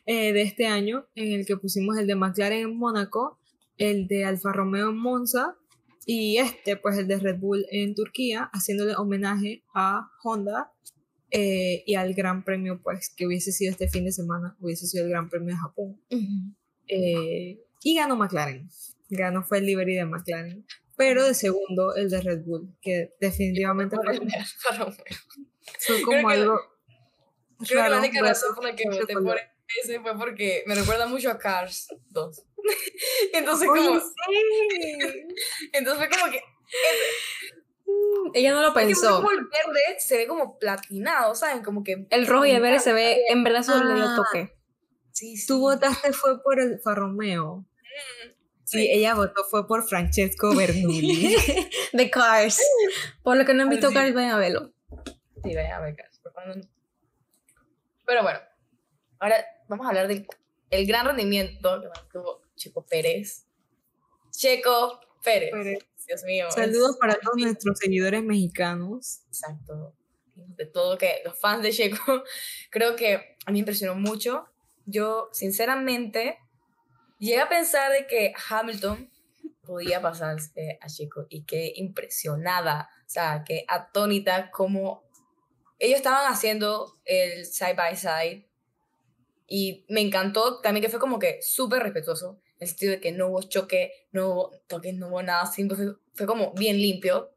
eh, 0.05 0.33
de 0.33 0.41
este 0.41 0.65
año, 0.65 1.05
en 1.15 1.33
el 1.33 1.45
que 1.45 1.57
pusimos 1.57 1.97
el 1.97 2.07
de 2.07 2.15
McLaren 2.15 2.69
en 2.69 2.77
Mónaco, 2.77 3.39
el 3.77 4.07
de 4.07 4.25
Alfa 4.25 4.51
Romeo 4.51 4.89
en 4.89 4.97
Monza 4.97 5.57
y 6.05 6.37
este, 6.37 6.77
pues 6.77 6.97
el 6.97 7.07
de 7.07 7.17
Red 7.17 7.39
Bull 7.39 7.65
en 7.71 7.95
Turquía, 7.95 8.49
haciéndole 8.53 8.95
homenaje 8.95 9.63
a 9.73 10.09
Honda 10.23 10.71
eh, 11.31 11.83
y 11.85 11.95
al 11.95 12.13
Gran 12.13 12.43
Premio, 12.43 12.81
pues 12.81 13.09
que 13.09 13.25
hubiese 13.25 13.51
sido 13.51 13.71
este 13.71 13.89
fin 13.89 14.05
de 14.05 14.11
semana, 14.11 14.55
hubiese 14.59 14.85
sido 14.85 15.05
el 15.05 15.09
Gran 15.09 15.29
Premio 15.29 15.55
de 15.55 15.59
Japón. 15.59 16.01
Eh, 16.87 17.59
y 17.83 17.95
ganó 17.95 18.15
McLaren. 18.15 18.69
Ganó 19.15 19.43
fue 19.43 19.59
el 19.59 19.65
livery 19.65 19.95
de 19.95 20.05
McLaren. 20.05 20.65
Pero 20.95 21.23
de 21.25 21.33
segundo 21.33 21.95
el 21.95 22.09
de 22.09 22.21
Red 22.21 22.43
Bull, 22.45 22.75
que 22.81 23.13
definitivamente 23.19 23.95
fue, 23.95 24.15
fue 24.15 24.77
como 26.03 26.17
Creo 26.19 26.27
que- 26.27 26.33
algo. 26.33 26.59
Creo 27.67 27.83
que 27.83 27.89
la 27.89 27.97
única 27.99 28.21
razón 28.21 28.53
por 28.55 28.63
la 28.65 28.75
que 28.75 28.83
voté 28.89 29.13
por 29.13 29.39
ese 29.81 29.99
fue 30.01 30.17
porque 30.17 30.63
me 30.67 30.75
recuerda 30.75 31.07
mucho 31.07 31.31
a 31.31 31.37
Cars 31.39 31.87
2. 32.09 32.43
entonces, 33.33 33.67
Oye, 33.69 33.85
como, 33.87 33.99
sí. 33.99 34.05
entonces 35.73 36.07
fue 36.07 36.09
como 36.19 36.31
que 36.31 36.41
Ella 38.33 38.53
no 38.53 38.61
lo 38.61 38.73
que 38.73 38.79
pensó. 38.81 39.15
como 39.17 39.31
el 39.31 39.41
verde 39.45 39.99
se 39.99 40.17
ve 40.17 40.27
como 40.27 40.57
platinado, 40.59 41.35
¿saben? 41.35 41.63
Como 41.63 41.83
que 41.83 42.05
El 42.09 42.27
rojo 42.27 42.45
y 42.45 42.51
el 42.51 42.61
verde 42.61 42.79
se 42.79 42.93
ve, 42.93 43.21
en 43.29 43.43
verdad 43.43 43.63
solo 43.63 43.85
le 43.85 43.95
dio 43.95 44.05
Ah. 44.05 44.15
toque. 44.15 44.53
Sí, 45.11 45.37
sí. 45.37 45.47
Tú 45.47 45.59
votaste 45.59 46.11
fue 46.13 46.41
por 46.41 46.59
el 46.59 46.73
Alfa 46.73 46.95
Romeo. 46.95 47.65
Sí, 48.73 48.89
ella 48.91 49.15
votó 49.15 49.43
fue 49.49 49.67
por 49.67 49.83
Francesco 49.87 50.53
Bernoulli. 50.55 51.35
The 51.93 52.09
Cars. 52.09 52.59
Por 53.23 53.37
lo 53.37 53.45
que 53.45 53.53
no 53.53 53.63
han 53.63 53.69
visto 53.69 53.87
Sí. 53.89 53.93
Cars, 53.93 54.13
vayan 54.13 54.31
a 54.31 54.37
verlo. 54.37 54.73
Sí, 55.43 55.55
vaya 55.55 55.77
a 55.77 55.81
ver, 55.81 55.95
Cars. 55.95 56.19
Pero 58.05 58.21
bueno, 58.23 58.39
ahora 59.19 59.35
vamos 59.69 59.85
a 59.85 59.89
hablar 59.89 60.07
del 60.07 60.27
el 60.69 60.85
gran 60.87 61.05
rendimiento 61.05 61.81
que 61.81 61.87
mantuvo 61.87 62.41
Checo 62.55 62.85
Pérez. 62.85 63.45
Checo 64.31 64.99
Pérez. 65.23 65.51
Pérez. 65.51 65.79
Dios 66.07 66.23
mío. 66.23 66.47
es- 66.49 66.55
Saludos 66.55 66.97
para 66.99 67.15
todos 67.15 67.37
nuestros 67.37 67.77
seguidores 67.79 68.23
mexicanos. 68.23 69.21
Exacto. 69.27 69.95
De 70.35 70.65
todo 70.65 70.97
que 70.97 71.21
los 71.23 71.39
fans 71.39 71.61
de 71.63 71.71
Checo, 71.71 72.23
creo 72.71 72.95
que 72.95 73.37
a 73.45 73.51
mí 73.51 73.53
me 73.53 73.59
impresionó 73.59 73.95
mucho. 73.95 74.47
Yo, 74.85 75.29
sinceramente, 75.31 76.39
llegué 77.23 77.39
a 77.39 77.49
pensar 77.49 77.91
de 77.91 78.05
que 78.05 78.33
Hamilton 78.49 79.09
podía 79.61 80.01
pasarse 80.01 80.77
a 80.81 80.87
Checo 80.87 81.25
y 81.29 81.45
qué 81.45 81.71
impresionada, 81.75 82.89
o 83.05 83.09
sea, 83.09 83.43
que 83.45 83.63
atónita 83.67 84.51
como 84.51 85.03
ellos 85.79 85.97
estaban 85.97 86.31
haciendo 86.31 86.99
el 87.05 87.45
side 87.45 87.75
by 87.75 87.95
side 87.95 88.49
y 89.47 89.85
me 89.89 90.01
encantó 90.01 90.59
también 90.61 90.83
que 90.83 90.89
fue 90.89 90.99
como 90.99 91.19
que 91.19 91.39
súper 91.41 91.81
respetuoso, 91.81 92.41
el 92.59 92.67
sentido 92.67 92.91
de 92.91 92.99
que 92.99 93.11
no 93.11 93.27
hubo 93.27 93.41
choque, 93.43 93.91
no 94.11 94.29
hubo 94.29 94.51
toques, 94.67 94.93
no 94.93 95.07
hubo 95.07 95.23
nada, 95.23 95.45
siempre 95.45 95.77
fue, 95.77 95.95
fue 96.13 96.25
como 96.25 96.53
bien 96.53 96.77
limpio 96.77 97.33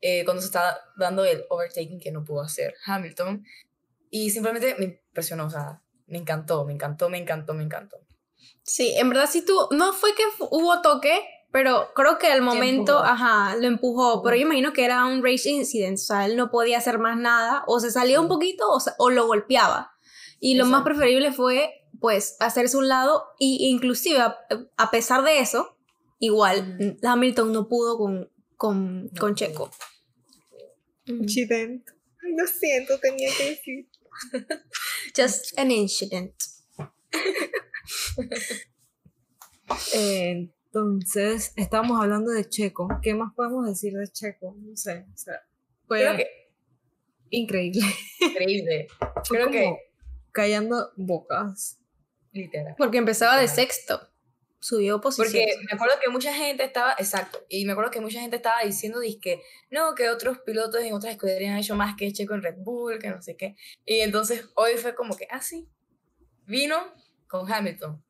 eh, 0.00 0.24
cuando 0.24 0.40
se 0.40 0.46
estaba 0.46 0.78
dando 0.96 1.24
el 1.24 1.44
overtaking 1.48 2.00
que 2.00 2.10
no 2.10 2.24
pudo 2.24 2.42
hacer 2.42 2.74
Hamilton. 2.86 3.44
Y 4.10 4.30
simplemente 4.30 4.74
me 4.78 4.84
impresionó, 4.86 5.46
o 5.46 5.50
sea, 5.50 5.82
me 6.06 6.18
encantó, 6.18 6.64
me 6.64 6.72
encantó, 6.72 7.08
me 7.08 7.18
encantó, 7.18 7.54
me 7.54 7.64
encantó. 7.64 7.98
Sí, 8.62 8.94
en 8.96 9.08
verdad 9.08 9.28
sí 9.30 9.44
tú, 9.44 9.56
no 9.72 9.92
fue 9.92 10.14
que 10.14 10.22
hubo 10.50 10.80
toque, 10.82 11.22
pero 11.52 11.88
creo 11.94 12.18
que 12.18 12.28
al 12.28 12.42
momento, 12.42 12.98
ajá, 12.98 13.56
lo 13.56 13.66
empujó, 13.66 14.22
pero 14.22 14.36
yo 14.36 14.42
imagino 14.42 14.72
que 14.72 14.84
era 14.84 15.06
un 15.06 15.24
race 15.24 15.48
incident, 15.48 15.98
o 15.98 16.02
sea, 16.02 16.26
él 16.26 16.36
no 16.36 16.50
podía 16.50 16.78
hacer 16.78 16.98
más 16.98 17.16
nada, 17.16 17.64
o 17.66 17.80
se 17.80 17.90
salía 17.90 18.20
un 18.20 18.28
poquito 18.28 18.68
o, 18.68 18.78
o 18.98 19.10
lo 19.10 19.26
golpeaba. 19.26 19.92
Y 20.38 20.54
lo 20.54 20.64
más 20.64 20.80
Exacto. 20.80 20.84
preferible 20.98 21.32
fue, 21.32 21.84
pues, 22.00 22.36
hacerse 22.38 22.76
un 22.76 22.88
lado, 22.88 23.24
y 23.38 23.68
inclusive, 23.68 24.20
a, 24.20 24.38
a 24.76 24.90
pesar 24.90 25.24
de 25.24 25.40
eso, 25.40 25.76
igual, 26.20 26.98
Hamilton 27.02 27.52
no 27.52 27.68
pudo 27.68 27.98
con, 27.98 28.30
con, 28.56 29.06
No 29.06 29.10
con. 29.18 29.34
Checo. 29.34 29.70
Incident. 31.06 31.84
Lo 32.36 32.46
siento, 32.46 32.98
tenía 33.00 33.30
que 33.36 33.50
decir. 33.50 33.88
Just 35.16 35.58
an 35.58 35.70
incident. 35.72 36.34
Eh, 39.94 40.50
entonces, 40.66 41.52
estábamos 41.56 42.00
hablando 42.00 42.30
de 42.32 42.48
Checo. 42.48 42.88
¿Qué 43.02 43.14
más 43.14 43.32
podemos 43.34 43.66
decir 43.66 43.92
de 43.92 44.06
Checo? 44.08 44.54
No 44.58 44.76
sé. 44.76 45.04
O 45.12 45.16
sea, 45.16 45.40
fue 45.86 46.00
Creo 46.00 46.16
que 46.16 46.26
increíble. 47.30 47.80
increíble, 48.20 48.86
Fue 49.24 49.38
Creo 49.38 49.46
como 49.46 49.76
que- 49.76 49.76
callando 50.32 50.90
bocas. 50.96 51.78
literal. 52.32 52.74
Porque 52.78 52.98
empezaba 52.98 53.34
de 53.36 53.42
Literal. 53.42 53.56
sexto, 53.56 54.08
subió 54.60 55.00
posición. 55.00 55.26
Porque 55.26 55.46
me 55.68 55.72
acuerdo 55.74 55.94
que 56.02 56.10
mucha 56.10 56.32
gente 56.34 56.62
estaba, 56.64 56.92
exacto, 56.98 57.44
y 57.48 57.64
me 57.64 57.72
acuerdo 57.72 57.90
que 57.90 58.00
mucha 58.00 58.20
gente 58.20 58.36
estaba 58.36 58.62
diciendo 58.62 59.00
que 59.20 59.40
no, 59.70 59.94
que 59.96 60.08
otros 60.08 60.38
pilotos 60.40 60.82
en 60.82 60.92
otras 60.94 61.12
escuderías 61.14 61.52
han 61.52 61.58
hecho 61.58 61.74
más 61.76 61.96
que 61.96 62.12
Checo 62.12 62.34
en 62.34 62.42
Red 62.42 62.56
Bull, 62.58 62.98
que 63.00 63.10
no 63.10 63.20
sé 63.22 63.36
qué. 63.36 63.56
Y 63.84 64.00
entonces 64.00 64.48
hoy 64.54 64.72
fue 64.76 64.94
como 64.94 65.16
que, 65.16 65.26
ah, 65.30 65.40
sí, 65.42 65.68
vino 66.46 66.76
con 67.30 67.50
Hamilton, 67.50 68.02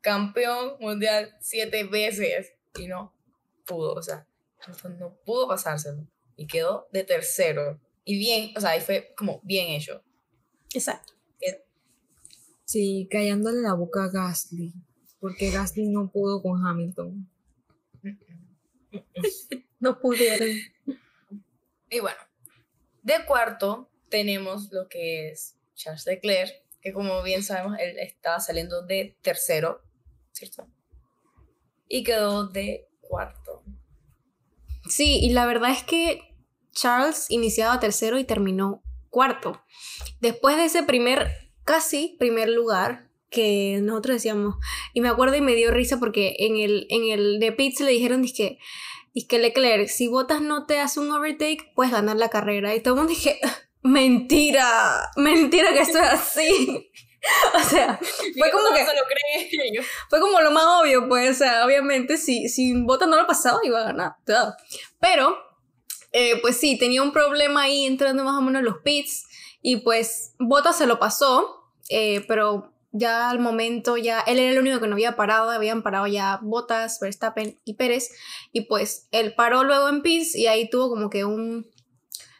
campeón 0.00 0.76
mundial 0.80 1.36
siete 1.40 1.84
veces, 1.84 2.52
y 2.78 2.88
no 2.88 3.14
pudo, 3.66 3.92
o 3.92 4.02
sea, 4.02 4.26
Hamilton 4.62 4.98
no 4.98 5.14
pudo 5.24 5.46
pasárselo, 5.46 6.06
y 6.36 6.46
quedó 6.46 6.88
de 6.92 7.04
tercero. 7.04 7.78
Y 8.04 8.18
bien, 8.18 8.52
o 8.56 8.60
sea, 8.60 8.70
ahí 8.70 8.80
fue 8.80 9.14
como 9.16 9.40
bien 9.44 9.68
hecho. 9.68 10.02
Exacto. 10.72 11.14
Sí, 12.64 13.06
callándole 13.10 13.60
la 13.60 13.74
boca 13.74 14.04
a 14.04 14.08
Gasly. 14.08 14.72
Porque 15.20 15.50
Gasly 15.50 15.86
no 15.86 16.10
pudo 16.10 16.42
con 16.42 16.66
Hamilton. 16.66 17.28
No 19.80 20.00
pudieron. 20.00 20.48
Y 21.90 22.00
bueno, 22.00 22.16
de 23.02 23.26
cuarto 23.26 23.90
tenemos 24.08 24.72
lo 24.72 24.88
que 24.88 25.28
es 25.28 25.58
Charles 25.74 26.06
Leclerc, 26.06 26.63
que 26.84 26.92
como 26.92 27.22
bien 27.22 27.42
sabemos, 27.42 27.78
él 27.80 27.98
estaba 27.98 28.38
saliendo 28.40 28.82
de 28.82 29.16
tercero, 29.22 29.80
¿cierto? 30.32 30.68
Y 31.88 32.04
quedó 32.04 32.46
de 32.46 32.86
cuarto. 33.00 33.62
Sí, 34.86 35.18
y 35.22 35.30
la 35.30 35.46
verdad 35.46 35.70
es 35.70 35.82
que 35.82 36.20
Charles 36.72 37.30
iniciaba 37.30 37.80
tercero 37.80 38.18
y 38.18 38.24
terminó 38.24 38.82
cuarto. 39.08 39.62
Después 40.20 40.58
de 40.58 40.66
ese 40.66 40.82
primer, 40.82 41.50
casi 41.64 42.16
primer 42.18 42.50
lugar 42.50 43.08
que 43.30 43.78
nosotros 43.80 44.16
decíamos, 44.16 44.56
y 44.92 45.00
me 45.00 45.08
acuerdo 45.08 45.36
y 45.36 45.40
me 45.40 45.54
dio 45.54 45.70
risa 45.70 45.98
porque 45.98 46.36
en 46.38 46.58
el, 46.58 46.86
en 46.90 47.10
el 47.10 47.40
de 47.40 47.52
pits 47.52 47.80
le 47.80 47.92
dijeron, 47.92 48.20
dije, 48.20 48.58
Leclerc, 49.14 49.88
si 49.88 50.06
Botas 50.06 50.42
no 50.42 50.66
te 50.66 50.80
hace 50.80 51.00
un 51.00 51.10
overtake, 51.10 51.72
puedes 51.74 51.94
ganar 51.94 52.16
la 52.16 52.28
carrera. 52.28 52.74
Y 52.74 52.80
todo 52.80 52.92
el 52.94 52.98
mundo 52.98 53.14
dije, 53.14 53.40
mentira, 53.84 55.10
mentira 55.16 55.72
que 55.72 55.80
esto 55.80 55.98
es 55.98 56.04
así. 56.04 56.90
o 57.54 57.60
sea, 57.60 57.98
fue 58.38 58.50
como 58.50 58.74
que... 58.74 58.84
se 58.84 58.94
lo 58.94 59.02
creen. 59.06 59.84
Fue 60.10 60.20
como 60.20 60.40
lo 60.40 60.50
más 60.50 60.64
obvio, 60.80 61.08
pues, 61.08 61.30
o 61.30 61.38
sea, 61.38 61.64
obviamente 61.64 62.16
si, 62.16 62.48
si 62.48 62.74
Bota 62.82 63.06
no 63.06 63.16
lo 63.16 63.26
pasaba 63.26 63.60
iba 63.62 63.80
a 63.80 63.84
ganar. 63.84 64.16
duh. 64.26 64.52
Pero, 65.00 65.36
eh, 66.12 66.40
pues 66.40 66.56
sí, 66.56 66.78
tenía 66.78 67.02
un 67.02 67.12
problema 67.12 67.62
ahí 67.62 67.84
entrando 67.84 68.24
más 68.24 68.36
o 68.36 68.42
menos 68.42 68.60
en 68.60 68.66
los 68.66 68.78
pits 68.82 69.26
y 69.62 69.76
pues 69.76 70.34
Bota 70.38 70.72
se 70.72 70.86
lo 70.86 70.98
pasó, 70.98 71.62
eh, 71.88 72.24
pero 72.28 72.72
ya 72.92 73.30
al 73.30 73.40
momento 73.40 73.96
ya, 73.96 74.20
él 74.20 74.38
era 74.38 74.52
el 74.52 74.58
único 74.58 74.80
que 74.80 74.86
no 74.86 74.94
había 74.94 75.16
parado, 75.16 75.50
habían 75.50 75.82
parado 75.82 76.06
ya 76.06 76.38
Botas, 76.42 77.00
Verstappen 77.00 77.58
y 77.64 77.74
Pérez 77.74 78.10
y 78.52 78.62
pues 78.62 79.08
él 79.10 79.34
paró 79.34 79.64
luego 79.64 79.88
en 79.88 80.02
pits 80.02 80.36
y 80.36 80.46
ahí 80.46 80.70
tuvo 80.70 80.90
como 80.90 81.10
que 81.10 81.24
un 81.24 81.66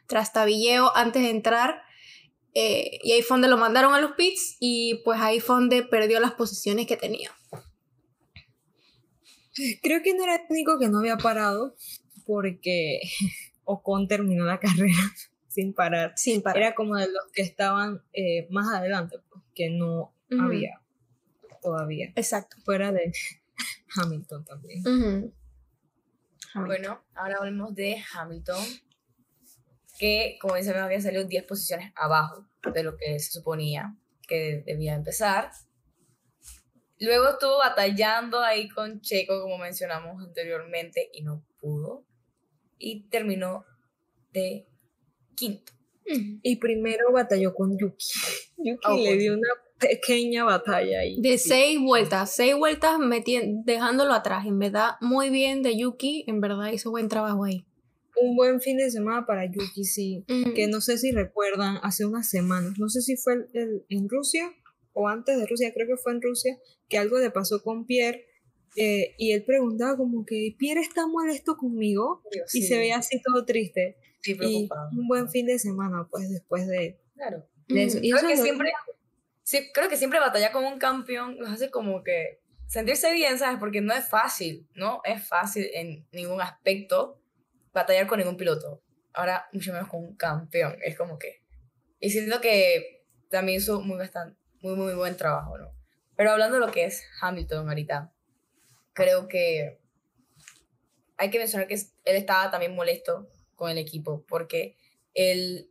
trastabilleo 0.07 0.95
antes 0.97 1.23
de 1.23 1.31
entrar. 1.31 1.83
eh, 2.55 2.99
y 3.03 3.13
ahí 3.13 3.23
fue 3.23 3.35
donde 3.37 3.49
lo 3.49 3.57
mandaron 3.57 3.95
a 3.95 4.01
los 4.01 4.13
pits 4.13 4.57
y 4.61 5.01
pues 5.05 5.21
ahí 5.21 5.41
fue 5.41 5.57
donde 5.57 5.83
perdió 5.83 6.21
las 6.21 6.33
posiciones 6.35 6.87
que 6.87 6.97
tenía. 6.97 7.31
Creo 9.83 10.03
que 10.03 10.15
no 10.15 10.25
era 10.25 10.37
el 10.37 10.43
único 10.49 10.79
que 10.79 10.89
no 10.89 10.99
había 10.99 11.17
parado. 11.17 11.77
Porque 12.27 13.01
Ocon 13.65 14.09
terminó 14.09 14.45
la 14.45 14.59
carrera 14.59 14.95
sin 15.49 15.75
parar. 15.75 16.13
Sin 16.17 16.43
parar. 16.43 16.63
Era 16.63 16.75
como 16.75 16.97
de 16.97 17.07
los 17.07 17.25
que 17.33 17.43
estaban 17.43 18.03
eh, 18.13 18.47
más 18.51 18.73
adelante, 18.73 19.19
pues, 19.29 19.43
que 19.55 19.71
no 19.71 20.15
había 20.41 20.81
todavía. 21.63 22.13
Exacto. 22.17 22.57
Fuera 22.65 22.93
de 22.93 23.13
Hamilton 23.97 24.45
también. 24.45 24.83
Bueno, 26.55 27.05
ahora 27.15 27.37
hablemos 27.39 27.75
de 27.75 28.03
Hamilton, 28.15 28.65
que 29.99 30.37
como 30.41 30.57
dice, 30.57 30.71
había 30.77 31.01
salido 31.01 31.25
10 31.25 31.45
posiciones 31.45 31.93
abajo 31.97 32.49
de 32.73 32.83
lo 32.83 32.97
que 32.97 33.19
se 33.19 33.31
suponía 33.33 33.97
que 34.27 34.63
debía 34.67 34.95
empezar. 34.95 35.51
Luego 36.99 37.31
estuvo 37.31 37.59
batallando 37.59 38.41
ahí 38.41 38.69
con 38.69 39.01
Checo, 39.01 39.43
como 39.43 39.59
mencionamos 39.59 40.23
anteriormente, 40.23 41.11
y 41.13 41.23
no 41.23 41.45
pudo. 41.61 42.07
Y 42.79 43.09
terminó 43.09 43.65
de 44.33 44.67
quinto. 45.37 45.73
Y 46.43 46.57
primero 46.57 47.13
batalló 47.13 47.55
con 47.55 47.77
Yuki. 47.79 48.07
Yuki 48.59 48.87
Oh, 48.87 48.97
le 48.97 49.17
dio 49.17 49.35
una 49.35 49.49
pequeña 49.79 50.45
batalla 50.45 51.01
ahí. 51.01 51.21
De 51.21 51.39
Sí. 51.39 51.49
seis 51.49 51.81
vueltas, 51.81 52.35
seis 52.35 52.55
vueltas 52.57 52.99
dejándolo 53.65 54.13
atrás. 54.15 54.47
En 54.47 54.59
verdad, 54.59 54.93
muy 55.01 55.31
bien 55.31 55.63
de 55.63 55.77
Yuki. 55.77 56.25
En 56.27 56.41
verdad 56.41 56.71
hizo 56.73 56.91
buen 56.91 57.09
trabajo 57.09 57.45
ahí. 57.45 57.67
Un 58.21 58.37
buen 58.37 58.61
fin 58.61 58.77
de 58.77 58.91
semana 58.91 59.27
para 59.27 59.45
Yuki, 59.47 59.85
sí. 59.85 60.25
Que 60.55 60.67
no 60.69 60.81
sé 60.81 60.99
si 60.99 61.13
recuerdan, 61.13 61.79
hace 61.83 62.05
unas 62.07 62.29
semanas, 62.31 62.75
no 62.79 62.89
sé 62.89 63.01
si 63.03 63.17
fue 63.17 63.35
el- 63.35 63.49
el- 63.55 63.87
en 63.89 64.09
Rusia 64.09 64.51
o 64.93 65.09
antes 65.09 65.37
de 65.39 65.47
Rusia, 65.47 65.73
creo 65.75 65.87
que 65.89 65.97
fue 65.97 66.13
en 66.13 66.23
Rusia, 66.23 66.57
que 66.89 66.99
algo 66.99 67.19
le 67.19 67.31
pasó 67.31 67.63
con 67.63 67.87
Pierre. 67.87 68.27
eh, 68.77 69.15
y 69.19 69.31
él 69.31 69.45
preguntaba 69.45 69.97
como 69.97 70.27
que 70.27 70.57
Pierre 70.59 70.81
está 70.81 71.07
molesto 71.07 71.57
conmigo 71.57 72.25
y 72.53 72.63
se 72.63 72.77
veía 72.77 72.97
así 72.97 73.23
todo 73.23 73.45
triste. 73.45 73.97
Sí, 74.21 74.37
Y 74.41 74.69
un 74.99 75.07
buen 75.07 75.29
fin 75.31 75.47
de 75.47 75.61
semana, 75.61 76.09
pues 76.11 76.29
después 76.29 76.67
de, 76.67 76.99
Claro. 77.15 77.47
de 77.69 77.85
eso. 77.85 77.99
Ujú. 77.99 78.07
Y 78.07 78.11
Creo 78.11 78.19
eso 78.19 78.27
que 78.29 78.37
lo- 78.37 78.43
siempre, 78.43 78.73
sí, 79.45 79.59
creo 79.73 79.89
que 79.89 79.97
siempre 79.97 80.19
batallar 80.19 80.51
con 80.51 80.65
un 80.65 80.81
campeón 80.81 81.37
los 81.39 81.51
hace 81.51 81.71
como 81.71 82.03
que 82.03 82.41
sentirse 82.67 83.13
bien, 83.13 83.39
¿sabes? 83.39 83.61
Porque 83.61 83.81
no 83.81 83.95
es 83.95 84.09
fácil, 84.09 84.67
¿no? 84.75 85.01
Es 85.05 85.25
fácil 85.29 85.69
en 85.73 86.05
ningún 86.11 86.41
aspecto 86.41 87.21
batallar 87.75 88.07
con 88.07 88.19
ningún 88.19 88.37
piloto. 88.37 88.83
Ahora, 89.13 89.49
mucho 89.53 89.73
menos 89.73 89.89
con 89.89 90.03
un 90.03 90.17
campeón. 90.17 90.79
Es 90.83 90.97
como 90.97 91.19
que... 91.19 91.43
Y 92.01 92.11
siento 92.11 92.41
que 92.41 93.05
también 93.31 93.59
hizo 93.59 93.81
muy, 93.81 93.99
bastante, 93.99 94.39
muy, 94.61 94.77
muy 94.77 94.95
buen 94.95 95.17
trabajo, 95.17 95.59
¿no? 95.59 95.75
Pero 96.17 96.31
hablando 96.31 96.59
de 96.59 96.67
lo 96.67 96.73
que 96.73 96.85
es 96.85 97.05
Hamilton 97.21 97.69
ahorita, 97.69 98.13
creo 98.93 99.29
que 99.29 99.81
hay 101.17 101.31
que 101.31 101.39
mencionar 101.39 101.67
que 101.67 101.75
él 101.75 102.17
estaba 102.17 102.51
también 102.51 102.75
molesto 102.75 103.29
con 103.55 103.71
el 103.71 103.79
equipo 103.79 104.25
porque 104.27 104.77
él 105.15 105.69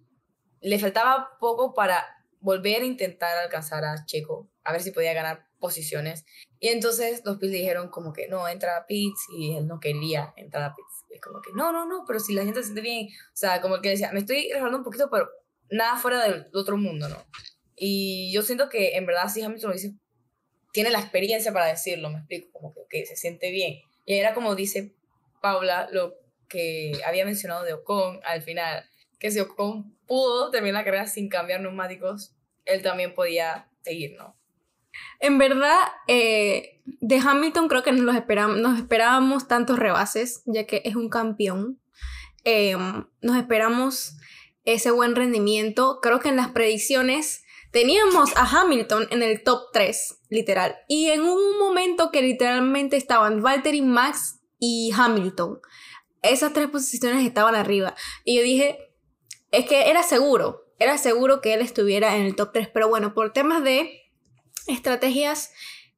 le 0.61 0.79
faltaba 0.79 1.37
poco 1.39 1.73
para 1.73 2.03
volver 2.39 2.81
a 2.81 2.85
intentar 2.85 3.37
alcanzar 3.37 3.85
a 3.85 4.05
Checo, 4.05 4.49
a 4.63 4.71
ver 4.71 4.81
si 4.81 4.91
podía 4.91 5.13
ganar 5.13 5.47
posiciones. 5.59 6.25
Y 6.59 6.69
entonces 6.69 7.21
los 7.25 7.37
pits 7.37 7.51
le 7.51 7.59
dijeron 7.59 7.89
como 7.89 8.13
que 8.13 8.27
no, 8.27 8.47
entra 8.47 8.77
a 8.77 8.85
pits 8.85 9.27
y 9.37 9.55
él 9.55 9.67
no 9.67 9.79
quería 9.79 10.33
entrar 10.35 10.63
a 10.63 10.75
pits. 10.75 10.92
Como 11.19 11.41
que 11.41 11.51
no, 11.53 11.71
no, 11.71 11.85
no, 11.85 12.03
pero 12.05 12.19
si 12.19 12.33
la 12.33 12.43
gente 12.43 12.59
se 12.59 12.65
siente 12.65 12.81
bien, 12.81 13.07
o 13.07 13.35
sea, 13.35 13.61
como 13.61 13.81
que 13.81 13.89
decía, 13.89 14.11
me 14.11 14.19
estoy 14.19 14.49
resbalando 14.51 14.79
un 14.79 14.83
poquito, 14.83 15.09
pero 15.09 15.29
nada 15.69 15.97
fuera 15.97 16.23
del 16.23 16.47
otro 16.53 16.77
mundo, 16.77 17.09
¿no? 17.09 17.25
Y 17.75 18.31
yo 18.33 18.41
siento 18.41 18.69
que 18.69 18.95
en 18.95 19.05
verdad 19.05 19.29
si 19.29 19.41
Hamilton 19.41 19.69
lo 19.71 19.75
dice, 19.75 19.95
tiene 20.71 20.89
la 20.89 20.99
experiencia 20.99 21.53
para 21.53 21.67
decirlo, 21.67 22.09
me 22.09 22.19
explico, 22.19 22.51
como 22.51 22.87
que 22.89 23.05
se 23.05 23.15
siente 23.15 23.51
bien. 23.51 23.81
Y 24.05 24.15
era 24.15 24.33
como 24.33 24.55
dice 24.55 24.95
Paula, 25.41 25.87
lo 25.91 26.15
que 26.49 26.93
había 27.05 27.25
mencionado 27.25 27.63
de 27.63 27.73
Ocon 27.73 28.19
al 28.25 28.41
final, 28.41 28.85
que 29.19 29.31
si 29.31 29.39
Ocon 29.39 29.97
pudo 30.05 30.51
terminar 30.51 30.81
la 30.81 30.85
carrera 30.85 31.07
sin 31.07 31.29
cambiar 31.29 31.61
neumáticos, 31.61 32.35
él 32.65 32.81
también 32.81 33.13
podía 33.13 33.69
seguir, 33.81 34.15
¿no? 34.17 34.37
En 35.19 35.37
verdad, 35.37 35.77
eh, 36.07 36.81
de 36.85 37.17
Hamilton 37.17 37.67
creo 37.67 37.83
que 37.83 37.91
nos, 37.91 38.01
los 38.01 38.15
esperam- 38.15 38.59
nos 38.61 38.77
esperábamos 38.79 39.47
tantos 39.47 39.79
rebases, 39.79 40.43
ya 40.45 40.65
que 40.65 40.81
es 40.85 40.95
un 40.95 41.09
campeón. 41.09 41.79
eh, 42.45 42.75
nos 43.21 43.37
esperamos 43.37 44.17
ese 44.65 44.91
buen 44.91 45.15
rendimiento. 45.15 45.99
Creo 46.01 46.19
que 46.19 46.27
en 46.29 46.35
las 46.35 46.49
predicciones 46.49 47.43
teníamos 47.71 48.35
a 48.35 48.43
Hamilton 48.45 49.07
en 49.11 49.23
el 49.23 49.43
top 49.43 49.71
3, 49.71 50.19
literal. 50.29 50.75
Y 50.89 51.07
en 51.09 51.21
un 51.21 51.57
momento 51.57 52.11
que 52.11 52.21
literalmente 52.21 52.97
estaban 52.97 53.41
Valtteri, 53.41 53.81
Max 53.81 54.41
y 54.59 54.91
Hamilton. 54.93 55.59
Esas 56.21 56.51
tres 56.53 56.67
posiciones 56.69 57.25
estaban 57.25 57.55
arriba. 57.55 57.95
Y 58.25 58.35
yo 58.37 58.43
dije, 58.43 58.93
es 59.51 59.65
que 59.65 59.89
era 59.89 60.03
seguro, 60.03 60.65
era 60.79 60.97
seguro 60.97 61.39
que 61.41 61.53
él 61.53 61.61
estuviera 61.61 62.15
en 62.17 62.23
el 62.25 62.35
top 62.35 62.51
3. 62.53 62.67
Pero 62.73 62.89
bueno, 62.89 63.13
por 63.13 63.31
temas 63.33 63.63
de 63.63 64.01
estrategias 64.67 65.51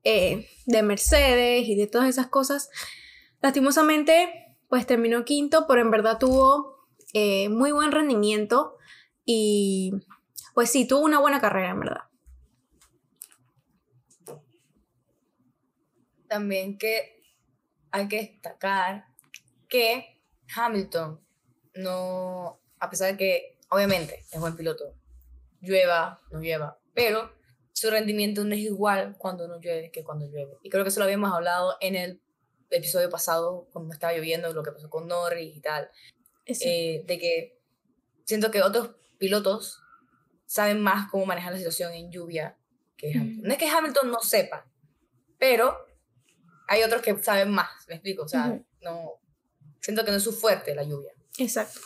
eh, 0.04 0.48
de 0.66 0.84
Mercedes 0.84 1.68
y 1.68 1.76
de 1.76 1.88
todas 1.88 2.10
esas 2.10 2.28
cosas, 2.28 2.70
lastimosamente, 3.42 4.58
pues 4.70 4.86
terminó 4.86 5.26
quinto, 5.26 5.66
pero 5.68 5.82
en 5.82 5.92
verdad 5.92 6.18
tuvo 6.20 6.88
eh, 7.14 7.50
muy 7.50 7.72
buen 7.72 7.92
rendimiento 7.92 8.78
y 9.24 9.94
pues 10.54 10.72
sí, 10.72 10.88
tuvo 10.88 11.02
una 11.02 11.20
buena 11.20 11.42
carrera, 11.42 11.72
en 11.72 11.80
verdad. 11.80 12.02
También 16.28 16.78
que 16.78 17.24
hay 17.92 18.08
que 18.08 18.18
destacar 18.22 19.06
que 19.68 20.22
Hamilton 20.56 21.22
no, 21.76 22.62
a 22.80 22.90
pesar 22.90 23.12
de 23.12 23.18
que 23.18 23.60
obviamente 23.70 24.26
es 24.32 24.40
buen 24.40 24.56
piloto, 24.56 24.96
llueva, 25.62 26.22
no 26.32 26.40
llueva, 26.40 26.80
pero 26.94 27.32
su 27.76 27.90
rendimiento 27.92 28.46
no 28.46 28.56
es 28.56 28.62
igual 28.62 29.16
cuando 29.18 29.50
no 29.50 29.60
llueve 29.60 29.92
que 29.92 30.06
cuando 30.06 30.26
llueve. 30.26 30.58
Y 30.64 30.70
creo 30.70 30.86
que 30.86 30.90
eso 30.90 31.02
lo 31.02 31.04
habíamos 31.04 31.34
hablado 31.34 31.76
en 31.82 31.96
el 31.96 32.22
episodio 32.70 33.10
pasado, 33.10 33.68
cuando 33.74 33.94
estaba 33.94 34.14
lloviendo, 34.14 34.54
lo 34.54 34.64
que 34.64 34.72
pasó 34.72 34.90
con 34.90 35.10
Norris 35.10 35.58
y 35.58 35.60
tal, 35.60 35.90
eh, 36.46 37.04
de 37.06 37.20
que 37.20 37.60
siento 38.24 38.50
que 38.50 38.62
otros 38.62 38.92
pilotos 39.18 39.82
saben 40.46 40.82
más 40.82 41.12
cómo 41.12 41.26
manejar 41.26 41.52
la 41.52 41.58
situación 41.58 41.92
en 41.92 42.10
lluvia 42.10 42.58
que 42.96 43.12
Hamilton. 43.12 43.44
No 43.44 43.52
es 43.52 43.58
que 43.58 43.68
Hamilton 43.68 44.10
no 44.10 44.20
sepa, 44.22 44.66
pero 45.38 45.78
hay 46.70 46.82
otros 46.82 47.02
que 47.02 47.22
saben 47.22 47.52
más, 47.52 47.70
me 47.90 47.96
explico, 47.96 48.24
o 48.24 48.28
sea, 48.30 48.58
no, 48.82 49.20
siento 49.82 50.06
que 50.06 50.12
no 50.12 50.18
es 50.18 50.24
su 50.24 50.32
fuerte 50.32 50.74
la 50.74 50.84
lluvia. 50.84 51.12
Exacto. 51.38 51.82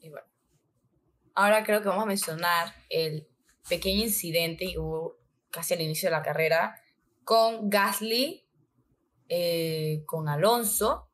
Y 0.00 0.08
bueno, 0.08 0.26
ahora 1.34 1.62
creo 1.62 1.82
que 1.82 1.88
vamos 1.88 2.04
a 2.04 2.06
mencionar 2.06 2.74
el 2.88 3.28
pequeño 3.68 4.04
incidente 4.04 4.66
que 4.72 4.78
hubo 4.78 5.18
casi 5.50 5.74
al 5.74 5.80
inicio 5.80 6.08
de 6.08 6.12
la 6.12 6.22
carrera 6.22 6.80
con 7.24 7.68
Gasly, 7.70 8.46
eh, 9.28 10.02
con 10.06 10.28
Alonso 10.28 11.08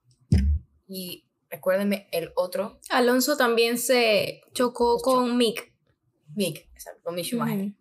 y 0.89 1.25
recuérdenme 1.49 2.09
el 2.13 2.33
otro, 2.35 2.81
Alonso 2.91 3.37
también 3.37 3.79
se 3.79 4.43
chocó 4.53 4.99
con 4.99 5.37
Mick. 5.37 5.73
Mick, 6.35 6.69
exacto, 6.73 7.01
con 7.05 7.15
Mick 7.15 7.27
Schumacher. 7.27 7.73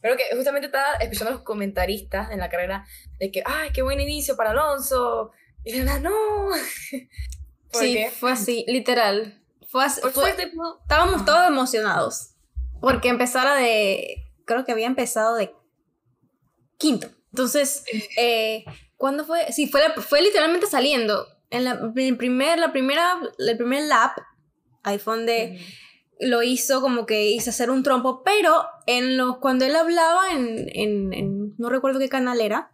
Creo 0.00 0.16
que 0.16 0.24
justamente 0.36 0.66
estaba 0.66 0.94
escuchando 1.00 1.30
a 1.30 1.34
los 1.34 1.42
comentaristas 1.42 2.30
en 2.30 2.38
la 2.38 2.48
carrera 2.48 2.86
de 3.18 3.30
que, 3.30 3.42
ay, 3.44 3.70
qué 3.72 3.82
buen 3.82 4.00
inicio 4.00 4.36
para 4.36 4.50
Alonso. 4.50 5.32
Y 5.64 5.72
de 5.72 5.78
verdad, 5.80 6.00
no. 6.00 6.12
¿Por 7.72 7.82
Sí, 7.82 7.94
qué? 7.94 8.10
fue 8.10 8.30
así, 8.32 8.64
literal. 8.68 9.42
Fue 9.68 9.88
fue- 9.90 10.10
fue 10.10 10.32
tipo- 10.34 10.78
estábamos 10.82 11.24
todos 11.24 11.46
emocionados. 11.48 12.30
Porque 12.80 13.08
empezara 13.08 13.54
de. 13.56 14.24
Creo 14.44 14.64
que 14.64 14.72
había 14.72 14.86
empezado 14.86 15.34
de 15.34 15.52
quinto. 16.78 17.08
Entonces, 17.32 17.84
eh, 18.18 18.64
¿cuándo 18.96 19.24
fue? 19.24 19.52
Sí, 19.52 19.66
fue, 19.66 19.80
la- 19.80 19.94
fue 20.00 20.22
literalmente 20.22 20.66
saliendo. 20.66 21.26
En 21.50 21.64
la, 21.64 21.72
en 21.72 21.92
el 21.98 22.16
primer, 22.16 22.58
la 22.58 22.72
primera, 22.72 23.20
el 23.38 23.56
primer 23.56 23.84
lap, 23.84 24.16
fue 25.02 25.16
donde 25.16 25.60
lo 26.20 26.42
hizo 26.42 26.80
como 26.80 27.06
que 27.06 27.26
hizo 27.30 27.50
hacer 27.50 27.70
un 27.70 27.82
trompo, 27.82 28.22
pero 28.24 28.64
en 28.86 29.16
los, 29.16 29.38
cuando 29.38 29.64
él 29.64 29.74
hablaba 29.76 30.32
en, 30.32 30.66
en- 30.72 31.12
en- 31.12 31.54
no 31.58 31.68
recuerdo 31.68 31.98
qué 31.98 32.08
canal 32.08 32.40
era, 32.40 32.70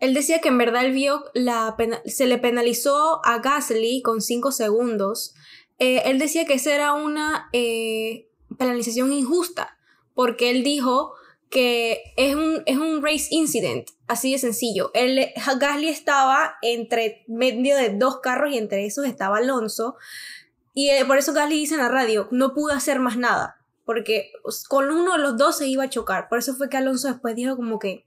él 0.00 0.14
decía 0.14 0.40
que 0.40 0.48
en 0.48 0.58
verdad 0.58 0.84
él 0.84 0.92
vio 0.92 1.24
la 1.34 1.74
pena- 1.76 2.00
se 2.06 2.26
le 2.26 2.38
penalizó 2.38 3.20
a 3.24 3.38
Gasly 3.40 4.02
con 4.02 4.20
5 4.20 4.52
segundos. 4.52 5.34
Eh, 5.78 6.02
él 6.06 6.18
decía 6.18 6.44
que 6.44 6.54
esa 6.54 6.74
era 6.74 6.94
una 6.94 7.48
eh, 7.52 8.28
penalización 8.58 9.12
injusta, 9.12 9.78
porque 10.14 10.50
él 10.50 10.64
dijo 10.64 11.14
que 11.50 12.12
es 12.16 12.34
un, 12.34 12.62
es 12.66 12.76
un 12.76 13.02
race 13.02 13.28
incident, 13.30 13.88
así 14.06 14.32
de 14.32 14.38
sencillo. 14.38 14.90
Él, 14.94 15.28
Gasly 15.58 15.88
estaba 15.88 16.56
entre 16.62 17.24
medio 17.26 17.76
de 17.76 17.90
dos 17.90 18.20
carros 18.20 18.52
y 18.52 18.58
entre 18.58 18.84
esos 18.86 19.06
estaba 19.06 19.38
Alonso. 19.38 19.96
Y 20.74 20.90
eh, 20.90 21.04
por 21.06 21.18
eso 21.18 21.32
Gasly 21.32 21.56
dice 21.56 21.74
en 21.74 21.80
la 21.80 21.88
radio, 21.88 22.28
no 22.30 22.54
pude 22.54 22.74
hacer 22.74 23.00
más 23.00 23.16
nada, 23.16 23.64
porque 23.84 24.32
con 24.68 24.90
uno 24.90 25.12
de 25.12 25.18
los 25.18 25.36
dos 25.36 25.58
se 25.58 25.68
iba 25.68 25.84
a 25.84 25.90
chocar. 25.90 26.28
Por 26.28 26.38
eso 26.38 26.54
fue 26.54 26.68
que 26.68 26.76
Alonso 26.76 27.08
después 27.08 27.34
dijo 27.34 27.56
como 27.56 27.78
que, 27.78 28.06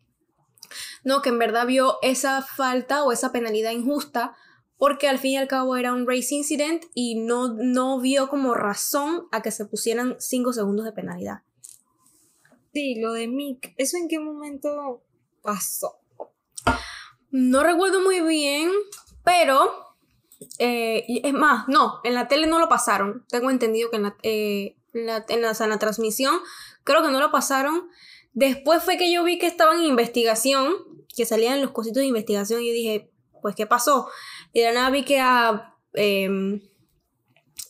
no, 1.03 1.21
que 1.21 1.29
en 1.29 1.39
verdad 1.39 1.65
vio 1.65 1.97
esa 2.01 2.41
falta 2.41 3.03
o 3.03 3.11
esa 3.11 3.31
penalidad 3.31 3.71
injusta, 3.71 4.35
porque 4.81 5.07
al 5.07 5.19
fin 5.19 5.33
y 5.33 5.37
al 5.37 5.47
cabo 5.47 5.75
era 5.77 5.93
un 5.93 6.07
race 6.07 6.33
incident 6.33 6.85
y 6.95 7.13
no, 7.19 7.53
no 7.53 7.99
vio 8.01 8.29
como 8.29 8.55
razón 8.55 9.27
a 9.31 9.43
que 9.43 9.51
se 9.51 9.65
pusieran 9.65 10.15
5 10.17 10.53
segundos 10.53 10.85
de 10.85 10.91
penalidad. 10.91 11.43
Sí, 12.73 12.95
lo 12.99 13.13
de 13.13 13.27
Mick, 13.27 13.75
¿eso 13.77 13.97
en 13.97 14.07
qué 14.07 14.17
momento 14.19 15.03
pasó? 15.43 15.99
No 17.29 17.61
recuerdo 17.63 18.01
muy 18.01 18.21
bien, 18.21 18.71
pero 19.23 19.71
eh, 20.57 21.05
es 21.07 21.33
más, 21.33 21.67
no, 21.67 21.99
en 22.03 22.15
la 22.15 22.27
tele 22.27 22.47
no 22.47 22.57
lo 22.57 22.67
pasaron. 22.67 23.23
Tengo 23.29 23.51
entendido 23.51 23.91
que 23.91 23.97
en 23.97 24.03
la, 24.03 24.15
eh, 24.23 24.75
en 24.93 25.05
la, 25.05 25.25
en 25.29 25.41
la- 25.43 25.51
en 25.59 25.69
la 25.69 25.77
transmisión 25.77 26.39
creo 26.83 27.03
que 27.03 27.11
no 27.11 27.19
lo 27.19 27.29
pasaron. 27.29 27.87
Después 28.33 28.83
fue 28.83 28.97
que 28.97 29.11
yo 29.13 29.23
vi 29.23 29.37
que 29.37 29.45
estaban 29.45 29.77
en 29.79 29.85
investigación, 29.85 30.73
que 31.15 31.27
salían 31.27 31.61
los 31.61 31.69
cositos 31.69 32.01
de 32.01 32.07
investigación 32.07 32.61
y 32.63 32.67
yo 32.69 32.73
dije, 32.73 33.11
pues, 33.41 33.55
¿qué 33.55 33.65
pasó? 33.65 34.07
Y 34.53 34.59
de 34.61 34.65
la 34.67 34.73
nada 34.73 34.89
vi 34.89 35.03
que 35.03 35.19
a 35.19 35.75
em, 35.93 36.61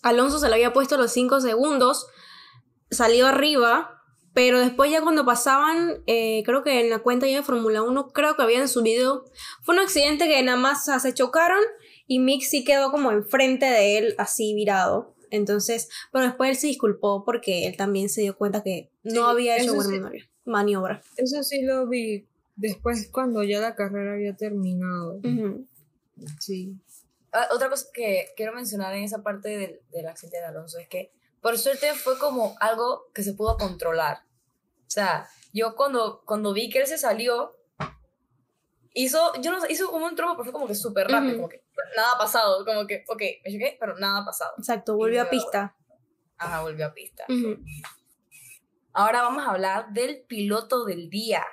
Alonso 0.02 0.40
se 0.40 0.48
le 0.48 0.56
había 0.56 0.74
puesto 0.74 0.98
los 0.98 1.12
5 1.12 1.42
segundos, 1.42 2.08
salió 2.90 3.28
arriba, 3.28 4.02
pero 4.34 4.60
después 4.60 4.90
ya 4.92 5.02
cuando 5.02 5.26
pasaban, 5.26 6.02
eh, 6.08 6.42
creo 6.46 6.64
que 6.64 6.80
en 6.80 6.90
la 6.90 7.00
cuenta 7.00 7.28
ya 7.28 7.38
de 7.38 7.44
Fórmula 7.44 7.82
1, 7.84 8.10
creo 8.10 8.36
que 8.36 8.42
habían 8.42 8.68
subido, 8.68 9.26
fue 9.64 9.76
un 9.76 9.82
accidente 9.82 10.28
que 10.28 10.42
nada 10.42 10.58
más 10.58 10.86
se 10.86 11.14
chocaron 11.14 11.60
y 12.08 12.20
Mick 12.20 12.42
sí 12.44 12.64
quedó 12.64 12.92
como 12.92 13.12
enfrente 13.12 13.66
de 13.66 13.98
él, 13.98 14.16
así 14.18 14.54
virado. 14.54 15.16
Entonces, 15.30 15.88
pero 16.12 16.26
después 16.26 16.50
él 16.50 16.56
se 16.58 16.68
disculpó 16.68 17.24
porque 17.24 17.68
él 17.68 17.78
también 17.78 18.10
se 18.10 18.22
dio 18.22 18.36
cuenta 18.36 18.64
que 18.64 18.90
no 19.04 19.12
Sí, 19.12 19.32
había 19.32 19.58
hecho 19.58 19.76
buena 19.76 20.12
sí. 20.12 20.18
maniobra-. 20.44 21.02
Eso 21.16 21.42
sí 21.44 21.62
lo 21.62 21.88
vi 21.88 22.28
después 22.56 23.10
cuando 23.12 23.44
ya 23.44 23.60
la 23.62 23.76
carrera 23.76 24.14
había 24.14 24.36
terminado. 24.36 25.20
Ujú. 25.24 25.68
Sí. 26.40 26.76
Ah, 27.32 27.48
Otra 27.52 27.70
cosa 27.70 27.86
que 27.94 28.28
quiero 28.36 28.54
mencionar 28.54 28.94
en 28.96 29.04
esa 29.04 29.24
parte 29.24 29.50
del, 29.50 29.82
del 29.90 30.08
accidente 30.08 30.38
de 30.40 30.46
Alonso 30.46 30.80
es 30.80 30.88
que, 30.88 31.12
por 31.42 31.58
suerte, 31.58 31.94
fue 31.94 32.18
como 32.20 32.56
algo 32.60 33.10
que 33.14 33.24
se 33.24 33.34
pudo 33.34 33.58
controlar. 33.58 34.24
O 34.86 34.90
sea, 34.90 35.30
yo 35.54 35.76
cuando, 35.76 36.24
cuando 36.26 36.54
vi 36.54 36.70
que 36.70 36.80
él 36.80 36.88
se 36.88 36.98
salió, 36.98 37.56
hizo, 38.94 39.32
yo 39.42 39.52
no 39.52 39.66
hizo 39.70 39.90
como 39.90 40.06
un 40.06 40.16
trompo, 40.16 40.36
pero 40.36 40.44
fue 40.46 40.54
como 40.54 40.68
que 40.68 40.76
súper 40.76 41.08
rápido, 41.08 41.32
Ujú. 41.34 41.38
como 41.38 41.50
que 41.50 41.64
nada 41.96 42.14
ha 42.14 42.18
pasado, 42.18 42.66
como 42.66 42.86
que, 42.88 43.04
ok, 43.08 43.22
me 43.46 43.52
choqué, 43.52 43.78
pero 43.80 43.98
nada 43.98 44.22
ha 44.22 44.26
pasado. 44.26 44.54
Exacto, 44.58 44.96
volvió 44.96 45.22
a 45.22 45.30
pista. 45.30 45.76
Ajá, 46.38 46.62
volvió 46.62 46.88
a 46.88 46.94
pista. 46.94 47.24
Ujú. 47.30 47.64
Ahora 48.94 49.22
vamos 49.22 49.46
a 49.48 49.52
hablar 49.52 49.94
del 49.94 50.24
piloto 50.24 50.84
del 50.84 51.10
día, 51.10 51.46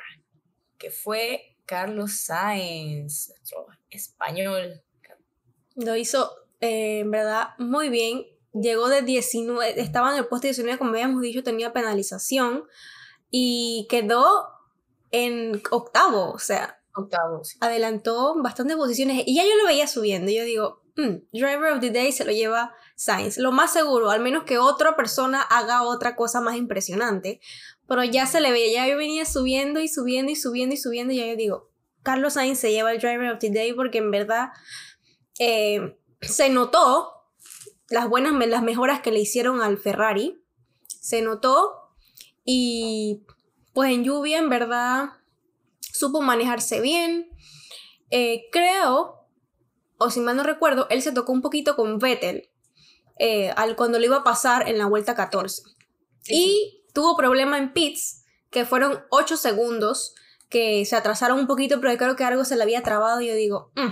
que 0.77 0.91
fue 0.91 1.57
Carlos 1.67 2.21
Sainz, 2.25 3.29
nuestro 3.29 3.67
español. 3.90 4.83
Lo 5.77 5.96
hizo, 5.96 6.31
eh, 6.61 7.01
en 7.01 7.11
verdad, 7.11 7.51
muy 7.59 7.88
bien. 7.88 8.27
Llegó 8.53 8.88
de 8.88 9.03
19, 9.03 9.81
estaba 9.81 10.11
en 10.12 10.18
el 10.18 10.27
puesto 10.27 10.46
19, 10.46 10.79
como 10.79 10.90
habíamos 10.90 11.22
dicho, 11.22 11.42
tenía 11.42 11.72
penalización. 11.72 12.64
Y 13.31 13.87
quedó 13.90 14.48
en 15.11 15.62
octavo, 15.70 16.33
o 16.33 16.38
sea, 16.38 16.81
Octavo, 16.94 17.44
sí. 17.44 17.59
adelantó 17.61 18.35
bastantes 18.42 18.77
posiciones. 18.77 19.22
Y 19.27 19.37
ya 19.37 19.44
yo 19.44 19.55
lo 19.57 19.66
veía 19.66 19.87
subiendo. 19.87 20.33
Yo 20.33 20.44
digo, 20.44 20.83
"Mm, 20.96 21.29
Driver 21.33 21.72
of 21.72 21.81
the 21.81 21.90
Day 21.90 22.11
se 22.11 22.24
lo 22.24 22.33
lleva 22.33 22.74
Sainz. 22.96 23.38
Lo 23.38 23.53
más 23.53 23.72
seguro, 23.72 24.11
al 24.11 24.20
menos 24.20 24.44
que 24.44 24.59
otra 24.59 24.96
persona 24.96 25.42
haga 25.42 25.85
otra 25.85 26.16
cosa 26.16 26.40
más 26.40 26.57
impresionante. 26.57 27.40
Pero 27.87 28.03
ya 28.05 28.27
se 28.27 28.40
le 28.40 28.51
veía, 28.51 28.85
ya 28.85 28.88
yo 28.88 28.98
venía 28.98 29.24
subiendo 29.24 29.81
y 29.81 29.88
subiendo 29.88 30.33
y 30.33 30.37
subiendo 30.37 30.74
y 30.74 30.79
subiendo. 30.79 31.12
Y 31.12 31.18
ya 31.18 31.27
yo 31.27 31.37
digo, 31.37 31.68
Carlos 32.09 32.33
Sainz 32.33 32.59
se 32.59 32.73
lleva 32.73 32.90
el 32.90 33.01
Driver 33.01 33.33
of 33.33 33.38
the 33.38 33.51
Day 33.51 33.75
porque 33.75 33.99
en 33.99 34.11
verdad 34.11 34.49
eh, 35.38 35.94
se 36.23 36.49
notó 36.49 37.12
las 37.90 38.09
buenas, 38.09 38.33
las 38.47 38.62
mejoras 38.62 39.03
que 39.03 39.12
le 39.12 39.21
hicieron 39.21 39.61
al 39.61 39.77
Ferrari. 39.77 40.42
Se 40.87 41.21
notó 41.21 41.92
y 42.47 43.27
pues 43.75 43.92
en 43.92 44.05
lluvia 44.05 44.38
en 44.38 44.49
verdad 44.49 45.11
supo 45.81 46.23
manejarse 46.23 46.81
bien. 46.81 47.29
Eh, 48.09 48.44
creo 48.53 49.29
o 49.99 50.11
si 50.11 50.21
mal 50.21 50.35
no 50.35 50.44
recuerdo, 50.44 50.87
él 50.88 51.03
se 51.03 51.12
tocó 51.12 51.33
un 51.33 51.42
poquito 51.42 51.77
con 51.77 51.99
Vettel 51.99 52.49
eh, 53.18 53.51
al, 53.51 53.77
cuando 53.77 53.99
lo 53.99 54.07
iba 54.07 54.16
a 54.16 54.25
pasar 54.25 54.66
en 54.66 54.79
la 54.79 54.87
vuelta 54.87 55.14
14. 55.14 55.62
y 56.27 56.87
tuvo 56.94 57.18
problema 57.18 57.59
en 57.59 57.75
pits, 57.75 58.25
que 58.49 58.64
fueron 58.64 59.05
8 59.11 59.37
segundos, 59.37 60.14
que 60.49 60.85
se 60.85 60.97
atrasaron 60.97 61.39
un 61.39 61.47
poquito, 61.47 61.81
pero 61.81 61.97
creo 61.97 62.17
que 62.17 62.25
algo 62.25 62.45
se 62.45 62.57
le 62.57 62.63
había 62.63 62.83
trabado 62.83 63.21
y 63.21 63.29
yo 63.29 63.35
digo, 63.35 63.71
"Mm, 63.77 63.91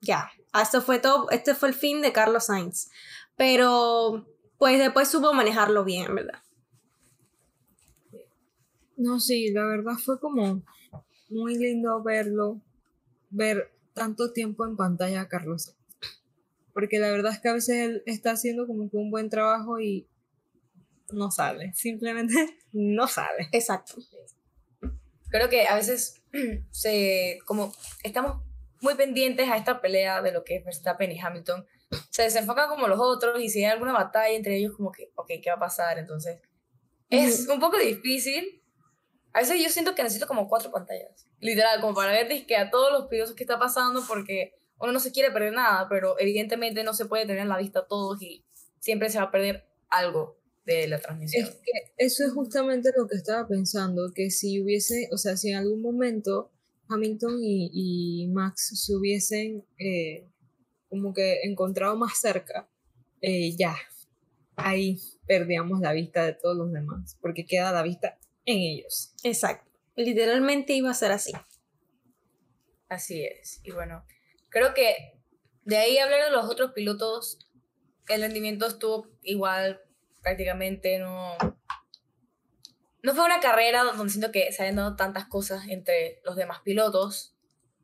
ya, 0.00 0.30
esto 0.60 0.82
fue 0.82 0.98
todo, 0.98 1.30
este 1.30 1.54
fue 1.54 1.68
el 1.68 1.74
fin 1.74 2.02
de 2.02 2.12
Carlos 2.12 2.46
Sainz. 2.46 2.90
Pero 3.36 4.26
pues 4.58 4.78
después 4.78 5.08
supo 5.08 5.32
manejarlo 5.32 5.84
bien, 5.84 6.14
¿verdad? 6.14 6.42
No, 8.96 9.20
sí, 9.20 9.52
la 9.52 9.64
verdad 9.64 9.94
fue 10.04 10.18
como 10.18 10.62
muy 11.28 11.56
lindo 11.56 12.02
verlo, 12.02 12.60
ver 13.30 13.72
tanto 13.94 14.32
tiempo 14.32 14.66
en 14.66 14.76
pantalla 14.76 15.22
a 15.22 15.28
Carlos. 15.28 15.64
Sainz. 15.64 15.78
Porque 16.72 16.98
la 16.98 17.10
verdad 17.10 17.32
es 17.32 17.40
que 17.40 17.48
a 17.48 17.54
veces 17.54 17.76
él 17.76 18.02
está 18.06 18.32
haciendo 18.32 18.66
como 18.66 18.90
que 18.90 18.96
un 18.96 19.10
buen 19.10 19.30
trabajo 19.30 19.80
y 19.80 20.06
no 21.10 21.30
sale, 21.30 21.72
simplemente 21.74 22.34
no 22.72 23.06
sale. 23.06 23.48
Exacto. 23.52 23.94
Creo 25.30 25.48
que 25.48 25.66
a 25.66 25.74
veces 25.74 26.22
se, 26.70 27.38
como 27.44 27.74
estamos 28.02 28.42
muy 28.80 28.94
pendientes 28.94 29.48
a 29.48 29.56
esta 29.56 29.80
pelea 29.80 30.22
de 30.22 30.32
lo 30.32 30.44
que 30.44 30.56
es 30.56 30.64
Verstappen 30.64 31.10
y 31.10 31.18
Hamilton, 31.18 31.66
se 32.10 32.22
desenfocan 32.22 32.68
como 32.68 32.86
los 32.86 32.98
otros 33.00 33.40
y 33.40 33.48
si 33.48 33.64
hay 33.64 33.72
alguna 33.72 33.92
batalla 33.92 34.34
entre 34.34 34.56
ellos 34.56 34.74
como 34.76 34.92
que, 34.92 35.10
ok, 35.14 35.28
¿qué 35.42 35.50
va 35.50 35.56
a 35.56 35.60
pasar? 35.60 35.98
Entonces, 35.98 36.40
es 37.10 37.48
un 37.48 37.60
poco 37.60 37.78
difícil. 37.78 38.62
A 39.32 39.40
veces 39.40 39.62
yo 39.62 39.68
siento 39.68 39.94
que 39.94 40.02
necesito 40.02 40.26
como 40.26 40.48
cuatro 40.48 40.70
pantallas, 40.70 41.28
literal, 41.40 41.80
como 41.80 41.94
para 41.94 42.12
ver 42.12 42.46
que 42.46 42.56
a 42.56 42.70
todos 42.70 42.92
los 42.92 43.08
pilotos 43.08 43.34
que 43.34 43.44
está 43.44 43.58
pasando 43.58 44.02
porque 44.06 44.54
uno 44.78 44.92
no 44.92 45.00
se 45.00 45.12
quiere 45.12 45.30
perder 45.30 45.52
nada, 45.52 45.88
pero 45.88 46.18
evidentemente 46.18 46.84
no 46.84 46.94
se 46.94 47.06
puede 47.06 47.26
tener 47.26 47.42
en 47.42 47.48
la 47.48 47.58
vista 47.58 47.80
a 47.80 47.86
todos 47.86 48.22
y 48.22 48.44
siempre 48.80 49.10
se 49.10 49.18
va 49.18 49.24
a 49.24 49.30
perder 49.30 49.68
algo 49.88 50.37
de 50.76 50.86
la 50.88 50.98
transmisión. 50.98 51.46
Es 51.46 51.54
que 51.54 51.72
eso 51.96 52.24
es 52.24 52.32
justamente 52.32 52.90
lo 52.96 53.06
que 53.06 53.16
estaba 53.16 53.46
pensando, 53.48 54.12
que 54.14 54.30
si 54.30 54.60
hubiese, 54.60 55.08
o 55.12 55.16
sea, 55.16 55.36
si 55.36 55.50
en 55.50 55.56
algún 55.56 55.80
momento 55.80 56.50
Hamilton 56.88 57.38
y, 57.42 57.70
y 57.72 58.28
Max 58.28 58.84
se 58.84 58.94
hubiesen 58.94 59.64
eh, 59.78 60.26
como 60.88 61.12
que 61.12 61.40
encontrado 61.42 61.96
más 61.96 62.20
cerca, 62.20 62.68
eh, 63.20 63.56
ya, 63.56 63.76
ahí 64.56 65.00
perdíamos 65.26 65.80
la 65.80 65.92
vista 65.92 66.24
de 66.24 66.34
todos 66.34 66.56
los 66.56 66.72
demás, 66.72 67.16
porque 67.20 67.46
queda 67.46 67.72
la 67.72 67.82
vista 67.82 68.18
en 68.44 68.58
ellos. 68.58 69.14
Exacto. 69.22 69.70
Literalmente 69.96 70.74
iba 70.74 70.90
a 70.90 70.94
ser 70.94 71.12
así. 71.12 71.32
Así 72.88 73.24
es. 73.24 73.60
Y 73.64 73.72
bueno, 73.72 74.04
creo 74.48 74.72
que 74.74 74.94
de 75.64 75.76
ahí 75.76 75.98
hablar 75.98 76.24
de 76.24 76.30
los 76.30 76.44
otros 76.44 76.72
pilotos, 76.72 77.50
el 78.08 78.22
rendimiento 78.22 78.66
estuvo 78.66 79.10
igual 79.22 79.82
prácticamente, 80.22 80.98
no... 80.98 81.36
No 83.02 83.14
fue 83.14 83.24
una 83.24 83.40
carrera 83.40 83.84
donde 83.84 84.10
siento 84.10 84.32
que 84.32 84.52
se 84.52 84.62
hayan 84.62 84.76
dado 84.76 84.96
tantas 84.96 85.26
cosas 85.26 85.68
entre 85.68 86.20
los 86.24 86.36
demás 86.36 86.60
pilotos. 86.64 87.34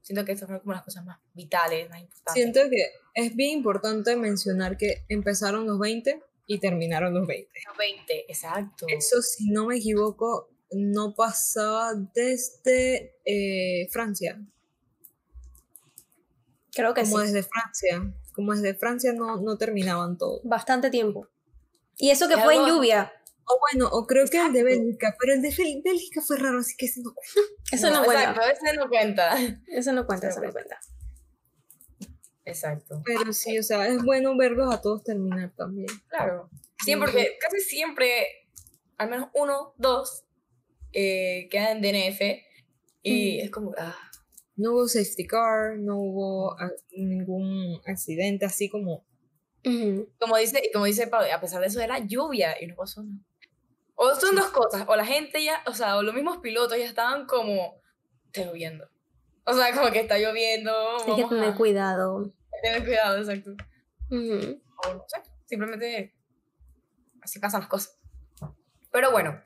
Siento 0.02 0.24
que 0.24 0.32
estas 0.32 0.48
fueron 0.48 0.60
como 0.60 0.74
las 0.74 0.82
cosas 0.82 1.04
más 1.04 1.18
vitales, 1.32 1.88
más 1.88 2.00
importantes. 2.00 2.34
Siento 2.34 2.60
que 2.68 2.92
es 3.14 3.34
bien 3.34 3.58
importante 3.58 4.16
mencionar 4.16 4.76
que 4.76 5.04
empezaron 5.08 5.66
los 5.66 5.78
20 5.78 6.20
y 6.46 6.58
terminaron 6.58 7.14
los 7.14 7.26
20. 7.26 7.50
Los 7.66 7.76
20, 7.76 8.24
exacto. 8.28 8.86
Eso, 8.88 9.22
si 9.22 9.50
no 9.50 9.66
me 9.66 9.76
equivoco, 9.76 10.50
no 10.72 11.14
pasaba 11.14 11.94
desde 11.94 13.16
eh, 13.24 13.88
Francia. 13.90 14.40
Creo 16.74 16.92
que 16.92 17.02
Como 17.02 17.20
sí. 17.20 17.26
desde 17.26 17.42
Francia. 17.44 18.14
Como 18.32 18.52
desde 18.52 18.74
Francia 18.74 19.12
no, 19.12 19.40
no 19.40 19.56
terminaban 19.56 20.18
todo. 20.18 20.40
Bastante 20.42 20.90
tiempo. 20.90 21.28
Y 21.96 22.10
eso 22.10 22.28
que 22.28 22.36
fue 22.36 22.56
en 22.56 22.66
lluvia. 22.66 23.12
O 23.46 23.58
bueno, 23.60 23.88
o 23.92 24.06
creo 24.06 24.26
que 24.26 24.40
el 24.40 24.52
de 24.52 24.62
Bélgica, 24.62 25.14
pero 25.20 25.34
el 25.34 25.42
de 25.42 25.82
Bélgica 25.84 26.22
fue 26.22 26.38
raro, 26.38 26.60
así 26.60 26.74
que 26.76 26.86
ese 26.86 27.02
no 27.02 27.14
Eso 27.72 27.90
no, 27.90 28.04
cuenta. 28.04 28.30
Exacto, 28.30 28.48
veces 28.48 28.76
no 28.76 28.88
cuenta. 28.88 29.36
Eso 29.66 29.92
no 29.92 30.06
cuenta, 30.06 30.28
eso 30.28 30.40
no 30.40 30.52
cuenta. 30.52 30.78
Exacto. 32.46 33.02
Pero 33.04 33.32
sí, 33.32 33.58
o 33.58 33.62
sea, 33.62 33.86
es 33.88 34.02
bueno 34.02 34.36
verlos 34.36 34.72
a 34.72 34.80
todos 34.80 35.02
terminar 35.02 35.52
también. 35.56 35.88
Claro. 36.08 36.50
Sí, 36.84 36.96
porque 36.96 37.36
casi 37.40 37.60
siempre, 37.60 38.48
al 38.98 39.10
menos 39.10 39.28
uno, 39.34 39.74
dos, 39.76 40.24
eh, 40.92 41.48
quedan 41.50 41.84
en 41.84 42.10
DNF 42.10 42.20
y 43.02 43.40
es 43.40 43.50
como, 43.50 43.74
ah, 43.78 43.96
No 44.56 44.72
hubo 44.72 44.88
safety 44.88 45.26
car, 45.26 45.78
no 45.78 45.98
hubo 45.98 46.52
ah, 46.58 46.70
ningún 46.92 47.80
accidente 47.86 48.44
así 48.44 48.68
como... 48.68 49.04
Como 50.18 50.36
dice, 50.36 50.70
como 50.72 50.84
dice 50.84 51.06
Pablo, 51.06 51.28
a 51.34 51.40
pesar 51.40 51.60
de 51.60 51.68
eso 51.68 51.80
era 51.80 51.98
lluvia 51.98 52.56
y 52.60 52.66
no 52.66 52.74
pasó 52.74 53.02
nada. 53.02 53.18
O 53.96 54.14
son 54.16 54.34
dos 54.34 54.48
cosas, 54.48 54.84
o 54.88 54.96
la 54.96 55.06
gente 55.06 55.42
ya, 55.42 55.62
o 55.66 55.72
sea, 55.72 55.96
o 55.96 56.02
los 56.02 56.14
mismos 56.14 56.38
pilotos 56.38 56.76
ya 56.76 56.84
estaban 56.84 57.26
como, 57.26 57.80
está 58.26 58.42
lloviendo. 58.44 58.88
O 59.44 59.52
sea, 59.54 59.72
como 59.74 59.90
que 59.90 60.00
está 60.00 60.18
lloviendo, 60.18 60.72
Hay 61.06 61.16
que 61.16 61.24
tener 61.28 61.48
a 61.50 61.54
cuidado. 61.54 62.32
tener 62.62 62.84
cuidado, 62.84 63.18
exacto. 63.18 63.50
Ujú. 64.10 64.60
o 64.84 64.94
no 64.94 65.04
sé, 65.06 65.22
simplemente 65.46 66.14
así 67.22 67.38
pasan 67.38 67.60
las 67.60 67.68
cosas. 67.68 67.98
Pero 68.90 69.10
bueno, 69.10 69.40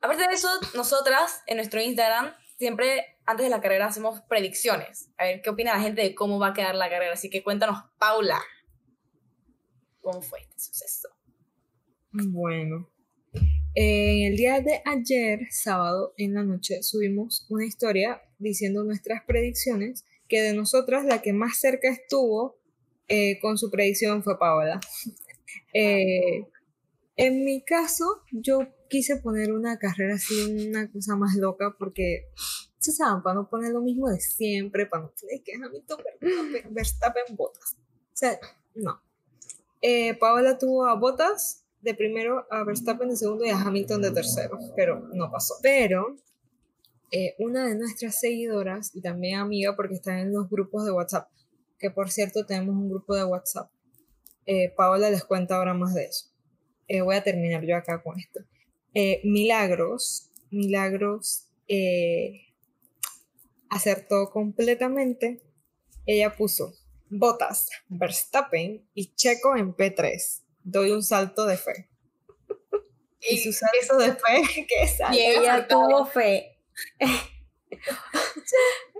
aparte 0.00 0.26
de 0.28 0.34
eso, 0.34 0.48
nosotras 0.74 1.42
en 1.46 1.56
nuestro 1.56 1.80
Instagram 1.80 2.34
siempre 2.58 3.18
antes 3.26 3.44
de 3.44 3.50
la 3.50 3.60
carrera 3.60 3.86
hacemos 3.86 4.20
predicciones. 4.22 5.10
A 5.16 5.24
ver 5.24 5.42
qué 5.42 5.50
opina 5.50 5.74
la 5.74 5.80
gente 5.80 6.02
de 6.02 6.14
cómo 6.14 6.38
va 6.38 6.48
a 6.48 6.54
quedar 6.54 6.74
la 6.74 6.90
carrera. 6.90 7.14
Así 7.14 7.30
que 7.30 7.42
cuéntanos, 7.42 7.84
Paula, 7.98 8.40
¿cómo 10.04 10.22
fue 10.22 10.40
este 10.40 10.58
suceso? 10.58 11.08
Bueno. 12.12 12.88
En 13.74 14.30
el 14.30 14.36
día 14.36 14.60
de 14.60 14.80
ayer, 14.84 15.48
sábado, 15.50 16.14
en 16.16 16.34
la 16.34 16.44
noche, 16.44 16.84
subimos 16.84 17.44
una 17.48 17.66
historia 17.66 18.22
diciendo 18.38 18.84
nuestras 18.84 19.24
predicciones, 19.24 20.04
que 20.28 20.42
de 20.42 20.54
nosotras 20.54 21.04
la 21.04 21.22
que 21.22 21.32
más 21.32 21.58
cerca 21.58 21.88
estuvo 21.90 22.56
eh, 23.08 23.40
con 23.40 23.58
su 23.58 23.70
predicción 23.70 24.22
fue 24.22 24.38
Paola. 24.38 24.80
Eh, 25.76 26.46
en 27.16 27.44
mi 27.44 27.64
caso, 27.64 28.22
yo 28.30 28.60
quise 28.88 29.16
poner 29.16 29.52
una 29.52 29.76
carrera 29.76 30.14
así, 30.14 30.68
una 30.68 30.90
cosa 30.90 31.16
más 31.16 31.36
loca, 31.36 31.74
porque, 31.78 32.28
se 32.78 32.92
saben, 32.92 33.22
para 33.22 33.34
no 33.34 33.48
poner 33.48 33.72
lo 33.72 33.80
mismo 33.80 34.08
de 34.08 34.20
siempre, 34.20 34.86
para 34.86 35.04
no 35.04 35.12
poner 35.20 35.42
que 35.42 35.54
Hamilton, 35.54 35.98
Verstappen, 36.70 37.36
Botas. 37.36 37.76
O 37.76 38.16
sea, 38.16 38.38
no. 38.74 39.00
Eh, 39.86 40.14
Paola 40.14 40.56
tuvo 40.56 40.86
a 40.86 40.94
Botas 40.94 41.66
de 41.82 41.94
primero, 41.94 42.46
a 42.50 42.64
Verstappen 42.64 43.10
de 43.10 43.16
segundo 43.16 43.44
y 43.44 43.50
a 43.50 43.60
Hamilton 43.60 44.00
de 44.00 44.12
tercero, 44.12 44.58
pero 44.74 45.10
no 45.12 45.30
pasó. 45.30 45.56
Pero 45.60 46.16
eh, 47.10 47.34
una 47.38 47.68
de 47.68 47.74
nuestras 47.74 48.18
seguidoras 48.18 48.96
y 48.96 49.02
también 49.02 49.40
amiga, 49.40 49.76
porque 49.76 49.96
está 49.96 50.18
en 50.20 50.32
los 50.32 50.48
grupos 50.48 50.86
de 50.86 50.92
WhatsApp, 50.92 51.28
que 51.78 51.90
por 51.90 52.10
cierto 52.10 52.46
tenemos 52.46 52.74
un 52.76 52.88
grupo 52.88 53.14
de 53.14 53.24
WhatsApp, 53.24 53.70
eh, 54.46 54.72
Paola 54.74 55.10
les 55.10 55.22
cuenta 55.22 55.56
ahora 55.56 55.74
más 55.74 55.92
de 55.92 56.04
eso. 56.06 56.30
Voy 57.04 57.16
a 57.16 57.22
terminar 57.22 57.62
yo 57.66 57.76
acá 57.76 58.02
con 58.02 58.18
esto. 58.18 58.40
Milagros, 59.22 60.30
Milagros 60.50 61.50
acertó 63.68 64.30
completamente. 64.30 65.42
Ella 66.06 66.34
puso 66.34 66.72
Botas, 67.16 67.70
Verstappen 67.88 68.88
y 68.92 69.14
Checo 69.14 69.56
en 69.56 69.74
P3. 69.74 70.42
Doy 70.64 70.90
un 70.90 71.02
salto 71.02 71.46
de 71.46 71.56
fe. 71.56 71.88
Y 73.20 73.38
su 73.38 73.52
salto 73.52 73.98
de 73.98 74.12
fe, 74.12 74.66
que 74.68 74.82
es 74.82 74.98
Y 75.12 75.20
ella 75.20 75.66
tuvo 75.68 76.04
fe. 76.06 76.58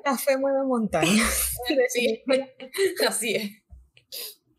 la 0.05 0.16
fe 0.16 0.37
mueve 0.37 0.64
montaña. 0.64 1.24
Sí, 1.88 2.22
así 3.09 3.37
es. 3.37 3.50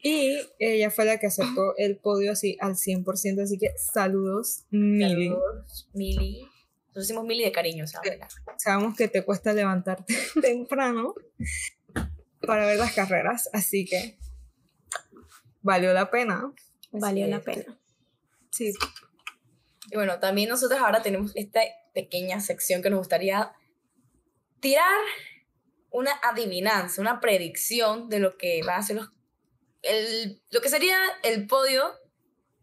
Y 0.02 0.40
ella 0.60 0.90
fue 0.92 1.06
la 1.06 1.20
que 1.20 1.28
acertó 1.28 1.76
el 1.78 1.98
podio 1.98 2.32
así 2.32 2.58
al 2.60 2.74
100%, 2.74 3.42
así 3.44 3.58
que 3.58 3.72
saludos, 3.78 4.66
Mili. 4.70 5.30
Saludos, 5.30 5.90
Mili. 5.94 6.42
Nosotros 6.42 7.08
decimos 7.08 7.26
Mili 7.26 7.44
de 7.44 7.52
cariño, 7.52 7.88
¿sabes? 7.88 8.20
Sabemos 8.58 8.96
que 8.96 9.08
te 9.08 9.24
cuesta 9.24 9.54
levantarte 9.54 10.16
temprano 10.42 11.14
para 12.42 12.66
ver 12.66 12.78
las 12.78 12.94
carreras, 12.94 13.50
así 13.54 13.86
que 13.86 14.18
valió 15.62 15.94
la 15.94 16.10
pena. 16.12 16.54
Valió 16.92 17.28
la 17.28 17.38
es. 17.38 17.44
pena. 17.44 17.78
Sí, 18.52 18.72
Y 19.92 19.96
bueno, 19.96 20.20
también 20.20 20.50
nosotros 20.50 20.80
ahora 20.80 21.02
tenemos 21.02 21.32
esta 21.36 21.62
pequeña 21.94 22.40
sección 22.40 22.82
que 22.82 22.90
nos 22.90 23.00
gustaría 23.00 23.52
tirar 24.60 25.02
una 25.92 26.12
adivinanza, 26.24 27.02
una 27.02 27.20
predicción 27.20 28.10
de 28.10 28.20
lo 28.20 28.38
que 28.38 28.62
va 28.64 28.78
a 28.78 28.84
ser 28.84 28.98
los, 28.98 29.10
el, 29.82 30.42
lo 30.52 30.62
que 30.62 30.70
sería 30.70 30.98
el 31.24 31.48
podio 31.48 31.94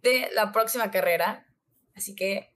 de 0.03 0.29
la 0.35 0.53
próxima 0.53 0.91
carrera. 0.91 1.47
Así 1.95 2.15
que 2.15 2.52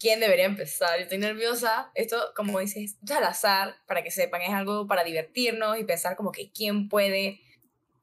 quién 0.00 0.18
debería 0.18 0.46
empezar. 0.46 0.96
Yo 0.96 1.04
estoy 1.04 1.18
nerviosa. 1.18 1.92
Esto, 1.94 2.16
como 2.34 2.58
dices, 2.58 2.96
es 3.04 3.10
al 3.12 3.24
azar, 3.24 3.76
para 3.86 4.02
que 4.02 4.10
sepan, 4.10 4.42
es 4.42 4.50
algo 4.50 4.86
para 4.86 5.04
divertirnos 5.04 5.78
y 5.78 5.84
pensar 5.84 6.16
como 6.16 6.32
que 6.32 6.50
quién 6.50 6.88
puede 6.88 7.40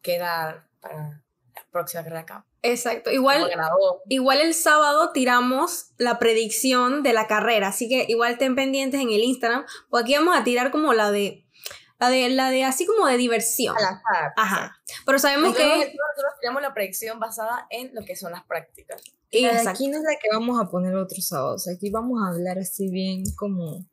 quedar 0.01 0.67
para 0.79 1.23
la 1.55 1.65
próxima 1.71 2.03
carrera 2.03 2.21
acá. 2.21 2.45
Exacto. 2.61 3.11
Igual, 3.11 3.49
igual 4.09 4.41
el 4.41 4.53
sábado 4.53 5.11
tiramos 5.11 5.91
la 5.97 6.19
predicción 6.19 7.01
de 7.01 7.13
la 7.13 7.27
carrera, 7.27 7.69
así 7.69 7.89
que 7.89 8.05
igual 8.07 8.33
estén 8.33 8.55
pendientes 8.55 9.01
en 9.01 9.09
el 9.09 9.23
Instagram, 9.23 9.65
porque 9.89 10.03
aquí 10.03 10.15
vamos 10.15 10.37
a 10.37 10.43
tirar 10.43 10.71
como 10.71 10.93
la 10.93 11.11
de, 11.11 11.46
la 11.99 12.09
de, 12.09 12.29
la 12.29 12.49
de 12.51 12.63
así 12.63 12.85
como 12.85 13.07
de 13.07 13.17
diversión. 13.17 13.75
Al 13.77 13.83
azar. 13.85 14.33
Ajá. 14.35 14.77
Pero 15.05 15.19
sabemos 15.19 15.49
Nosotros, 15.49 15.71
que... 15.73 15.77
nosotros 15.85 16.33
tenemos 16.41 16.61
la 16.61 16.73
predicción 16.73 17.19
basada 17.19 17.67
en 17.69 17.93
lo 17.95 18.03
que 18.05 18.15
son 18.15 18.31
las 18.31 18.43
prácticas. 18.45 19.01
Y 19.31 19.41
la 19.41 19.61
de 19.61 19.69
aquí 19.69 19.87
no 19.87 19.97
es 19.97 20.03
la 20.03 20.17
que 20.21 20.29
vamos 20.31 20.59
a 20.61 20.69
poner 20.69 20.95
otros 20.95 21.27
sábados. 21.27 21.67
Aquí 21.67 21.89
vamos 21.89 22.21
a 22.23 22.29
hablar 22.33 22.59
así 22.59 22.89
bien 22.89 23.23
como. 23.35 23.85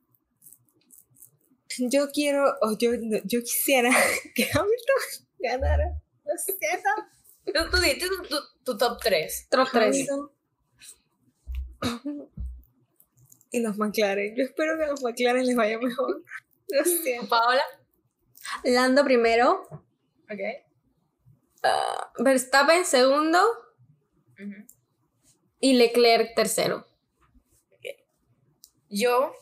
Yo 1.78 2.10
quiero, 2.12 2.44
o 2.62 2.76
yo, 2.78 2.92
yo 3.24 3.40
quisiera 3.40 3.90
que 4.34 4.44
Hamilton 4.44 5.02
ganara. 5.40 6.00
Lo 6.24 6.32
siento. 6.38 6.88
Tú, 7.46 7.70
tú 7.70 7.82
di- 7.82 7.98
tú- 7.98 8.22
tú- 8.28 8.62
tu 8.64 8.78
top 8.78 9.00
3. 9.02 9.48
Top 9.50 9.68
tres. 9.72 10.08
Hamilton. 10.08 10.30
Y 13.50 13.60
los 13.60 13.76
McLaren. 13.76 14.34
Yo 14.36 14.44
espero 14.44 14.76
que 14.76 14.84
a 14.84 14.88
los 14.88 15.02
McLaren 15.02 15.46
les 15.46 15.56
vaya 15.56 15.78
mejor. 15.78 16.22
Lo 16.68 16.84
siento. 16.84 17.28
Paola. 17.28 17.62
Lando 18.64 19.04
primero, 19.04 19.68
Ok. 20.30 20.40
Verstappen 22.18 22.84
segundo 22.84 23.38
y 25.60 25.74
Leclerc 25.74 26.34
tercero. 26.34 26.86
Yo 28.88 29.34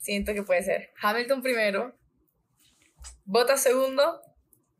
siento 0.00 0.34
que 0.34 0.42
puede 0.42 0.62
ser 0.62 0.92
Hamilton 1.00 1.42
primero, 1.42 1.96
Bottas 3.24 3.62
segundo 3.62 4.20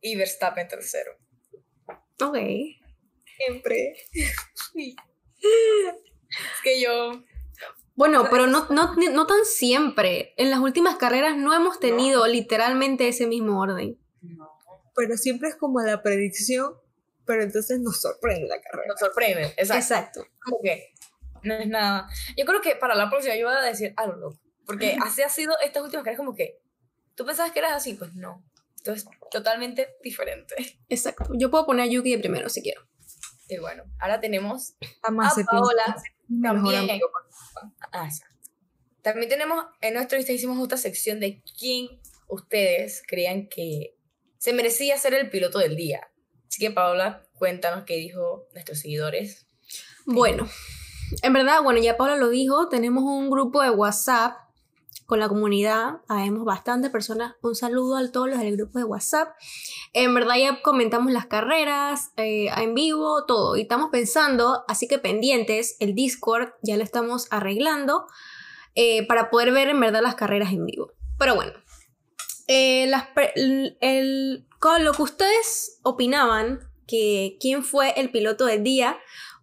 y 0.00 0.16
Verstappen 0.16 0.68
tercero. 0.68 1.16
Ok. 2.20 2.38
Siempre. 3.36 3.96
Es 5.42 6.62
que 6.62 6.80
yo. 6.80 7.24
Bueno, 7.94 8.26
pero 8.30 8.46
no, 8.46 8.66
no, 8.70 8.94
no 8.94 9.26
tan 9.26 9.44
siempre. 9.44 10.34
En 10.36 10.50
las 10.50 10.60
últimas 10.60 10.96
carreras 10.96 11.36
no 11.36 11.54
hemos 11.54 11.78
tenido 11.78 12.26
literalmente 12.26 13.08
ese 13.08 13.26
mismo 13.26 13.60
orden. 13.60 13.98
Pero 14.94 15.16
siempre 15.16 15.48
es 15.48 15.56
como 15.56 15.80
la 15.80 16.02
predicción, 16.02 16.74
pero 17.24 17.42
entonces 17.42 17.80
nos 17.80 18.00
sorprende 18.00 18.48
la 18.48 18.60
carrera. 18.60 18.88
Nos 18.88 19.00
sorprende. 19.00 19.42
Exacto. 19.56 19.74
Exacto. 19.74 20.26
Como 20.42 20.60
que 20.62 20.92
no 21.42 21.54
es 21.54 21.68
nada. 21.68 22.08
Yo 22.36 22.44
creo 22.44 22.60
que 22.60 22.76
para 22.76 22.94
la 22.94 23.10
próxima 23.10 23.36
yo 23.36 23.46
voy 23.46 23.56
a 23.56 23.60
decir 23.60 23.92
algo 23.96 24.16
loco. 24.16 24.38
Porque 24.66 24.96
así 25.02 25.22
ha 25.22 25.28
sido 25.28 25.54
estas 25.64 25.82
últimas 25.82 26.04
carreras 26.04 26.18
como 26.18 26.34
que. 26.34 26.60
¿Tú 27.14 27.26
pensabas 27.26 27.52
que 27.52 27.58
eras 27.58 27.72
así? 27.72 27.94
Pues 27.94 28.14
no. 28.14 28.44
Entonces, 28.78 29.06
totalmente 29.30 29.96
diferente. 30.02 30.54
Exacto. 30.88 31.30
Yo 31.34 31.50
puedo 31.50 31.66
poner 31.66 31.84
a 31.84 31.86
Yuki 31.86 32.12
de 32.12 32.18
primero 32.18 32.48
si 32.48 32.62
quiero. 32.62 32.82
Y 33.48 33.58
bueno, 33.58 33.84
ahora 33.98 34.18
tenemos 34.20 34.76
A 35.02 35.08
a. 35.08 35.44
Paola 35.44 36.02
también. 36.40 36.90
amigo. 36.90 37.08
Ah. 37.92 38.08
También 39.02 39.28
tenemos 39.28 39.64
en 39.80 39.94
nuestra 39.94 40.16
lista 40.16 40.32
hicimos 40.32 40.58
otra 40.58 40.78
sección 40.78 41.18
de 41.18 41.42
quién 41.58 41.88
ustedes 42.28 43.02
creían 43.06 43.48
que 43.48 43.96
se 44.38 44.52
merecía 44.52 44.96
ser 44.96 45.14
el 45.14 45.28
piloto 45.28 45.58
del 45.58 45.76
día. 45.76 46.08
Así 46.48 46.60
que 46.60 46.70
Paola, 46.70 47.26
cuéntanos 47.34 47.84
qué 47.84 47.96
dijo 47.96 48.46
nuestros 48.52 48.78
seguidores. 48.78 49.46
Bueno, 50.04 50.48
en 51.22 51.32
verdad, 51.32 51.62
bueno, 51.62 51.80
ya 51.80 51.96
Paula 51.96 52.16
lo 52.16 52.28
dijo, 52.28 52.68
tenemos 52.68 53.04
un 53.04 53.30
grupo 53.30 53.62
de 53.62 53.70
WhatsApp 53.70 54.36
con 55.06 55.18
la 55.18 55.28
comunidad, 55.28 56.00
habemos 56.08 56.44
bastantes 56.44 56.90
personas, 56.90 57.34
un 57.42 57.54
saludo 57.54 57.96
a 57.96 58.10
todos 58.10 58.28
los 58.28 58.38
del 58.38 58.56
grupo 58.56 58.78
de 58.78 58.84
WhatsApp. 58.84 59.34
En 59.92 60.14
verdad 60.14 60.36
ya 60.38 60.62
comentamos 60.62 61.12
las 61.12 61.26
carreras 61.26 62.10
eh, 62.16 62.46
en 62.56 62.74
vivo, 62.74 63.24
todo, 63.26 63.56
y 63.56 63.62
estamos 63.62 63.90
pensando, 63.90 64.64
así 64.68 64.88
que 64.88 64.98
pendientes, 64.98 65.76
el 65.80 65.94
Discord 65.94 66.50
ya 66.62 66.76
lo 66.76 66.82
estamos 66.84 67.26
arreglando 67.30 68.06
eh, 68.74 69.06
para 69.06 69.28
poder 69.30 69.52
ver 69.52 69.68
en 69.68 69.80
verdad 69.80 70.00
las 70.02 70.14
carreras 70.14 70.52
en 70.52 70.64
vivo. 70.64 70.92
Pero 71.18 71.34
bueno, 71.34 71.52
eh, 72.48 72.86
las 72.88 73.08
el- 73.34 73.76
el- 73.80 74.46
con 74.58 74.84
lo 74.84 74.92
que 74.92 75.02
ustedes 75.02 75.78
opinaban, 75.82 76.60
que 76.86 77.36
quién 77.40 77.64
fue 77.64 77.92
el 78.00 78.10
piloto 78.10 78.46
del 78.46 78.62
día, 78.62 78.98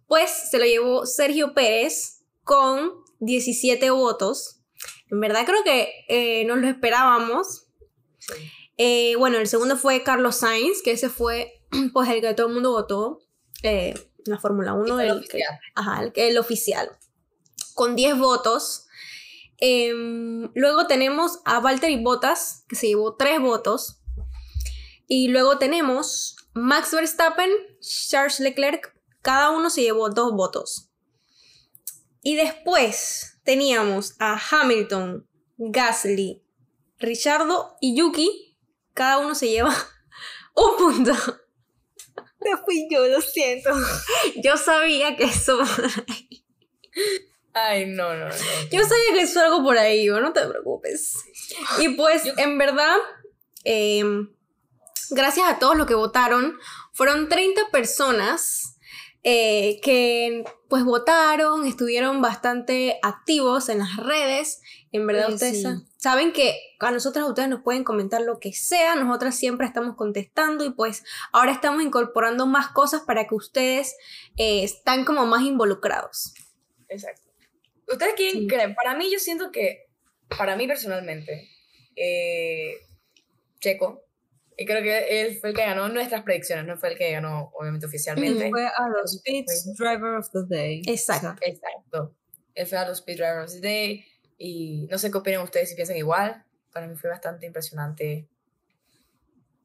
pues 0.06 0.30
se 0.50 0.58
lo 0.58 0.64
llevó 0.64 1.06
Sergio 1.06 1.54
Pérez 1.54 2.24
con 2.42 2.90
17 3.20 3.90
votos. 3.90 4.59
En 5.10 5.20
verdad 5.20 5.44
creo 5.44 5.62
que 5.64 6.04
eh, 6.08 6.44
nos 6.44 6.58
lo 6.58 6.68
esperábamos. 6.68 7.66
Eh, 8.76 9.16
bueno, 9.16 9.38
el 9.38 9.48
segundo 9.48 9.76
fue 9.76 10.02
Carlos 10.02 10.36
Sainz, 10.36 10.82
que 10.82 10.92
ese 10.92 11.08
fue 11.08 11.62
pues 11.92 12.08
el 12.08 12.20
que 12.20 12.34
todo 12.34 12.46
el 12.48 12.54
mundo 12.54 12.70
votó 12.70 13.20
eh, 13.62 13.94
la 14.24 14.38
Fórmula 14.38 14.72
1. 14.74 14.94
fue 14.94 15.04
el 15.04 15.10
el, 15.10 15.18
oficial. 15.18 15.60
ajá, 15.74 16.02
el, 16.02 16.12
el 16.14 16.38
oficial. 16.38 16.90
Con 17.74 17.96
10 17.96 18.18
votos. 18.18 18.86
Em, 19.58 20.50
luego 20.54 20.86
tenemos 20.86 21.40
a 21.44 21.60
Valtteri 21.60 22.02
Bottas, 22.02 22.64
que 22.68 22.76
se 22.76 22.88
llevó 22.88 23.16
3 23.16 23.40
votos. 23.40 24.00
Y 25.06 25.28
luego 25.28 25.58
tenemos 25.58 26.36
Max 26.54 26.92
Verstappen, 26.92 27.50
Charles 27.80 28.40
Leclerc, 28.40 28.94
cada 29.22 29.50
uno 29.50 29.68
se 29.70 29.82
llevó 29.82 30.08
2 30.08 30.32
votos. 30.32 30.90
Y 32.22 32.36
después 32.36 33.29
teníamos 33.44 34.14
a 34.18 34.38
Hamilton, 34.50 35.26
Gasly, 35.58 36.42
Richardo 36.98 37.76
y 37.80 37.96
Yuki, 37.96 38.56
cada 38.94 39.18
uno 39.18 39.34
se 39.34 39.48
lleva 39.48 39.74
un 40.54 40.76
punto. 40.76 41.12
No 42.42 42.56
fui 42.64 42.88
yo, 42.90 43.06
lo 43.06 43.20
siento. 43.20 43.68
Yo 44.42 44.56
sabía 44.56 45.14
que 45.14 45.24
eso... 45.24 45.58
Ay, 47.52 47.84
no, 47.86 48.14
no, 48.14 48.28
no. 48.28 48.34
Yo 48.70 48.82
sabía 48.82 49.12
que 49.12 49.20
eso 49.20 49.40
algo 49.40 49.62
por 49.62 49.76
ahí, 49.76 50.06
¿no? 50.06 50.20
no 50.20 50.32
te 50.32 50.46
preocupes. 50.46 51.16
Y 51.80 51.90
pues, 51.90 52.24
Yo- 52.24 52.32
en 52.38 52.56
verdad, 52.58 52.96
eh, 53.64 54.02
gracias 55.10 55.48
a 55.50 55.58
todos 55.58 55.76
los 55.76 55.86
que 55.86 55.94
votaron, 55.94 56.58
fueron 56.92 57.28
30 57.28 57.70
personas 57.70 58.78
eh, 59.22 59.80
que 59.82 60.44
pues 60.68 60.84
votaron, 60.84 61.66
estuvieron 61.66 62.22
bastante 62.22 62.98
activos 63.02 63.68
en 63.68 63.78
las 63.78 63.96
redes. 63.96 64.62
En 64.92 65.06
verdad, 65.06 65.32
ustedes 65.32 65.62
sí. 65.62 65.68
saben 65.96 66.32
que 66.32 66.56
a 66.80 66.90
nosotras 66.90 67.28
ustedes 67.28 67.48
nos 67.48 67.62
pueden 67.62 67.84
comentar 67.84 68.22
lo 68.22 68.38
que 68.38 68.52
sea, 68.52 68.94
nosotras 68.96 69.36
siempre 69.36 69.66
estamos 69.66 69.96
contestando 69.96 70.64
y 70.64 70.70
pues 70.70 71.04
ahora 71.32 71.52
estamos 71.52 71.82
incorporando 71.82 72.46
más 72.46 72.68
cosas 72.68 73.02
para 73.02 73.26
que 73.26 73.34
ustedes 73.34 73.96
eh, 74.36 74.64
están 74.64 75.04
como 75.04 75.26
más 75.26 75.42
involucrados. 75.42 76.34
Exacto. 76.88 77.28
¿Ustedes 77.88 78.14
quién 78.16 78.32
Sí. 78.32 78.46
creen? 78.46 78.74
Para 78.74 78.96
mí, 78.96 79.10
yo 79.12 79.18
siento 79.18 79.50
que, 79.50 79.88
para 80.38 80.56
mí 80.56 80.66
personalmente, 80.66 81.48
eh, 81.96 82.74
Checo, 83.60 84.02
y 84.60 84.66
creo 84.66 84.82
que 84.82 85.22
él 85.22 85.38
fue 85.40 85.50
el 85.50 85.56
que 85.56 85.62
ganó 85.64 85.88
nuestras 85.88 86.22
predicciones, 86.22 86.66
no 86.66 86.76
fue 86.76 86.90
el 86.90 86.98
que 86.98 87.10
ganó, 87.12 87.50
obviamente, 87.58 87.86
oficialmente. 87.86 88.50
Fue 88.50 88.66
a 88.66 88.88
los 88.88 89.22
pits, 89.24 89.72
driver 89.78 90.16
of 90.18 90.28
the 90.32 90.40
day. 90.54 90.82
Exacto. 90.86 91.34
Exacto. 91.40 92.14
Él 92.54 92.66
fue 92.66 92.76
a 92.76 92.86
los 92.86 92.98
Speed 92.98 93.16
Drivers 93.16 93.54
of 93.54 93.60
the 93.62 93.66
Day, 93.66 94.04
y 94.36 94.86
no 94.90 94.98
sé 94.98 95.10
qué 95.10 95.16
opinan 95.16 95.42
ustedes 95.42 95.70
si 95.70 95.74
piensan 95.76 95.96
igual. 95.96 96.44
Para 96.72 96.86
mí 96.86 96.94
fue 96.96 97.08
bastante 97.08 97.46
impresionante 97.46 98.28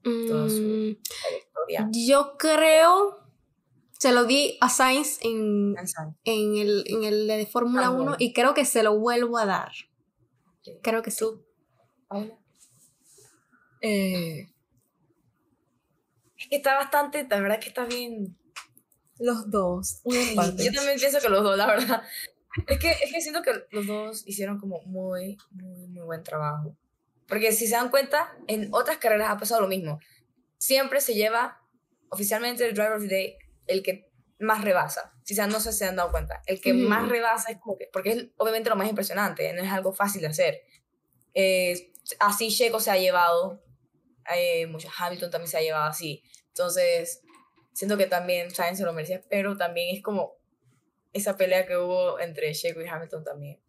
Todo 0.04 0.48
su- 0.50 0.62
Mm, 0.62 0.96
la 1.24 1.36
victoria. 1.38 1.90
Yo 1.92 2.38
creo, 2.38 3.18
se 4.00 4.12
lo 4.14 4.24
di 4.26 4.58
a 4.62 4.70
Sainz 4.70 5.20
en, 5.24 5.76
en 6.24 6.56
el, 6.58 6.84
en 6.88 7.04
el 7.04 7.28
de 7.28 7.46
Fórmula 7.48 7.88
Ah, 7.88 7.92
1 7.92 8.02
bueno. 8.04 8.16
y 8.20 8.32
creo 8.34 8.54
que 8.54 8.64
se 8.66 8.82
lo 8.84 8.98
vuelvo 8.98 9.38
a 9.40 9.46
dar. 9.46 9.72
Creo 10.82 11.02
que 11.02 11.12
sí. 11.12 11.26
Paula. 12.08 12.38
Eh, 13.82 14.48
Es 16.46 16.50
que 16.50 16.56
está 16.58 16.76
bastante, 16.76 17.26
la 17.28 17.40
verdad 17.40 17.60
que 17.60 17.70
está 17.70 17.86
bien. 17.86 18.38
los 19.18 19.50
dos. 19.50 20.02
Yo 20.06 20.72
también 20.72 21.00
pienso 21.00 21.20
que 21.20 21.30
los 21.30 21.44
dos, 21.44 21.58
la 21.58 21.66
verdad. 21.66 22.04
Es 22.68 22.78
que, 22.80 22.92
es 22.92 23.12
que 23.12 23.20
siento 23.20 23.42
que 23.42 23.66
los 23.72 23.88
dos 23.88 24.24
hicieron 24.28 24.60
como 24.60 24.82
muy, 24.84 25.38
muy, 25.50 25.88
muy 25.88 26.04
buen 26.04 26.24
trabajo. 26.24 26.78
Porque 27.28 27.52
si 27.52 27.66
se 27.66 27.74
dan 27.76 27.90
cuenta, 27.90 28.38
en 28.48 28.70
otras 28.72 28.98
carreras 28.98 29.32
ha 29.32 29.38
pasado 29.38 29.62
lo 29.62 29.68
mismo. 29.68 30.00
Siempre 30.60 31.02
se 31.02 31.16
lleva 31.16 31.60
oficialmente 32.10 32.64
el 32.66 32.76
Driver 32.76 32.94
of 32.94 33.02
the 33.02 33.08
Day 33.14 33.38
el 33.66 33.82
que 33.82 34.08
más 34.40 34.64
rebasa. 34.64 35.14
Si 35.24 35.34
se, 35.34 35.46
no 35.48 35.60
sé 35.60 35.72
si 35.72 35.80
se 35.80 35.86
han 35.86 35.96
dado 35.96 36.12
cuenta. 36.12 36.44
El 36.46 36.62
que 36.62 36.74
Ujú. 36.74 36.84
más 36.84 37.10
rebasa 37.10 37.52
es 37.52 37.58
como 37.58 37.76
que, 37.78 37.90
porque 37.92 38.12
es 38.12 38.28
obviamente 38.38 38.70
lo 38.70 38.76
más 38.76 38.88
impresionante, 38.88 39.52
no 39.54 39.64
es 39.64 39.72
algo 39.72 39.92
fácil 39.92 40.22
de 40.22 40.28
hacer. 40.28 40.62
Eh, 41.34 41.92
así 42.20 42.50
Checo 42.50 42.80
se 42.80 42.92
ha 42.92 42.98
llevado, 42.98 43.64
eh, 44.34 44.72
Hamilton 44.98 45.32
también 45.32 45.50
se 45.50 45.58
ha 45.58 45.62
llevado 45.62 45.86
así. 45.86 46.24
Entonces, 46.48 47.22
siento 47.74 47.98
que 47.98 48.06
también 48.08 48.52
Sainz 48.52 48.78
se 48.80 48.86
lo 48.86 48.94
merecía, 48.94 49.22
pero 49.30 49.58
también 49.58 49.96
es 49.96 50.02
como 50.02 50.38
esa 51.14 51.36
pelea 51.38 51.66
que 51.66 51.78
hubo 51.78 52.20
entre 52.20 52.54
Checo 52.54 52.82
y 52.82 52.88
Hamilton 52.88 53.24
también 53.24 53.60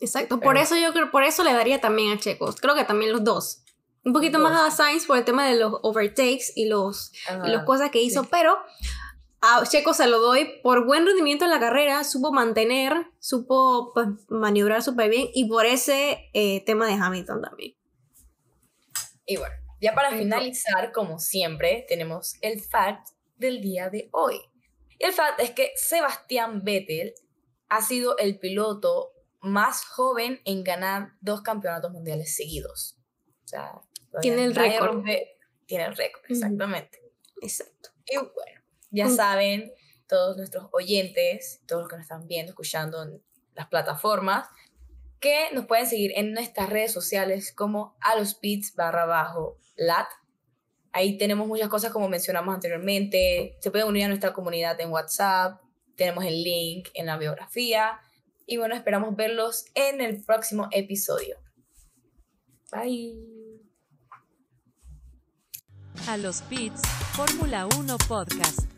Exacto, 0.00 0.38
Pero- 0.38 0.48
por 0.48 0.56
eso 0.58 0.76
yo 0.76 0.92
creo, 0.92 1.10
por 1.10 1.22
eso 1.22 1.44
le 1.44 1.52
daría 1.52 1.80
también 1.80 2.12
a 2.12 2.18
Checo. 2.18 2.52
Creo 2.60 2.74
que 2.74 2.84
también 2.84 3.12
los 3.12 3.22
dos. 3.24 3.62
Un 4.04 4.12
poquito 4.12 4.38
Los 4.38 4.50
más 4.50 4.60
a 4.74 4.76
Sainz 4.76 5.06
por 5.06 5.16
el 5.16 5.24
tema 5.24 5.46
de 5.48 5.56
los 5.56 5.72
overtakes 5.82 6.52
y 6.54 6.66
los 6.66 7.12
y 7.14 7.48
las 7.48 7.56
Ajá. 7.58 7.64
cosas 7.64 7.90
que 7.90 8.02
hizo, 8.02 8.22
sí. 8.22 8.28
pero 8.30 8.58
a 9.40 9.64
Checo 9.66 9.94
se 9.94 10.06
lo 10.08 10.20
doy 10.20 10.60
por 10.62 10.84
buen 10.84 11.06
rendimiento 11.06 11.44
en 11.44 11.50
la 11.50 11.58
carrera, 11.60 12.04
supo 12.04 12.32
mantener, 12.32 12.92
supo 13.18 13.92
pues, 13.94 14.08
maniobrar 14.28 14.82
súper 14.82 15.08
bien 15.08 15.28
y 15.32 15.48
por 15.48 15.64
ese 15.64 16.28
eh, 16.34 16.62
tema 16.66 16.86
de 16.86 16.94
Hamilton 16.94 17.40
también. 17.40 17.74
Y 19.26 19.36
bueno, 19.36 19.54
ya 19.84 19.94
para 19.94 20.10
finalizar, 20.12 20.92
como 20.92 21.18
siempre, 21.18 21.84
tenemos 21.88 22.34
el 22.40 22.60
fact 22.60 23.08
del 23.36 23.60
día 23.60 23.90
de 23.90 24.08
hoy. 24.12 24.40
Y 24.98 25.04
el 25.04 25.12
fact 25.12 25.40
es 25.40 25.50
que 25.50 25.72
Sebastián 25.76 26.62
Vettel 26.64 27.14
ha 27.68 27.82
sido 27.82 28.16
el 28.18 28.38
piloto 28.38 29.12
más 29.40 29.84
joven 29.84 30.40
en 30.44 30.64
ganar 30.64 31.12
dos 31.20 31.42
campeonatos 31.42 31.90
mundiales 31.92 32.34
seguidos. 32.34 32.96
O 33.44 33.48
sea, 33.48 33.72
Tiene 34.22 34.44
el 34.44 34.54
récord. 34.54 34.90
rompe- 35.02 35.28
Tiene 35.66 35.84
el 35.86 35.96
récord, 35.96 36.22
exactamente. 36.28 37.02
Exacto. 37.42 37.90
Y 38.06 38.16
bueno, 38.16 38.60
ya 38.90 39.06
Mm. 39.06 39.16
saben, 39.16 39.72
todos 40.06 40.36
nuestros 40.36 40.68
oyentes, 40.72 41.62
todos 41.66 41.82
los 41.82 41.88
que 41.90 41.96
nos 41.96 42.04
están 42.04 42.26
viendo, 42.26 42.50
escuchando 42.50 43.02
en 43.02 43.22
las 43.54 43.66
plataformas, 43.68 44.48
que 45.20 45.48
nos 45.52 45.66
pueden 45.66 45.86
seguir 45.86 46.12
en 46.16 46.32
nuestras 46.32 46.68
redes 46.68 46.92
sociales 46.92 47.52
como 47.52 47.96
a 48.00 48.14
los 48.18 48.34
pits 48.34 48.74
barra 48.76 49.06
bajo 49.06 49.58
lat. 49.76 50.08
Ahí 50.92 51.18
tenemos 51.18 51.46
muchas 51.46 51.68
cosas 51.68 51.92
como 51.92 52.08
mencionamos 52.08 52.54
anteriormente. 52.54 53.56
Se 53.60 53.70
pueden 53.70 53.88
unir 53.88 54.04
a 54.04 54.08
nuestra 54.08 54.32
comunidad 54.32 54.80
en 54.80 54.90
WhatsApp. 54.90 55.60
Tenemos 55.96 56.24
el 56.24 56.42
link 56.42 56.88
en 56.94 57.06
la 57.06 57.16
biografía. 57.16 58.00
Y 58.46 58.58
bueno, 58.58 58.74
esperamos 58.74 59.16
verlos 59.16 59.66
en 59.74 60.00
el 60.00 60.22
próximo 60.22 60.68
episodio. 60.70 61.38
Bye. 62.70 63.34
A 66.08 66.16
los 66.16 66.42
pits, 66.42 66.82
Fórmula 67.14 67.66
1 67.78 67.96
Podcast. 68.08 68.73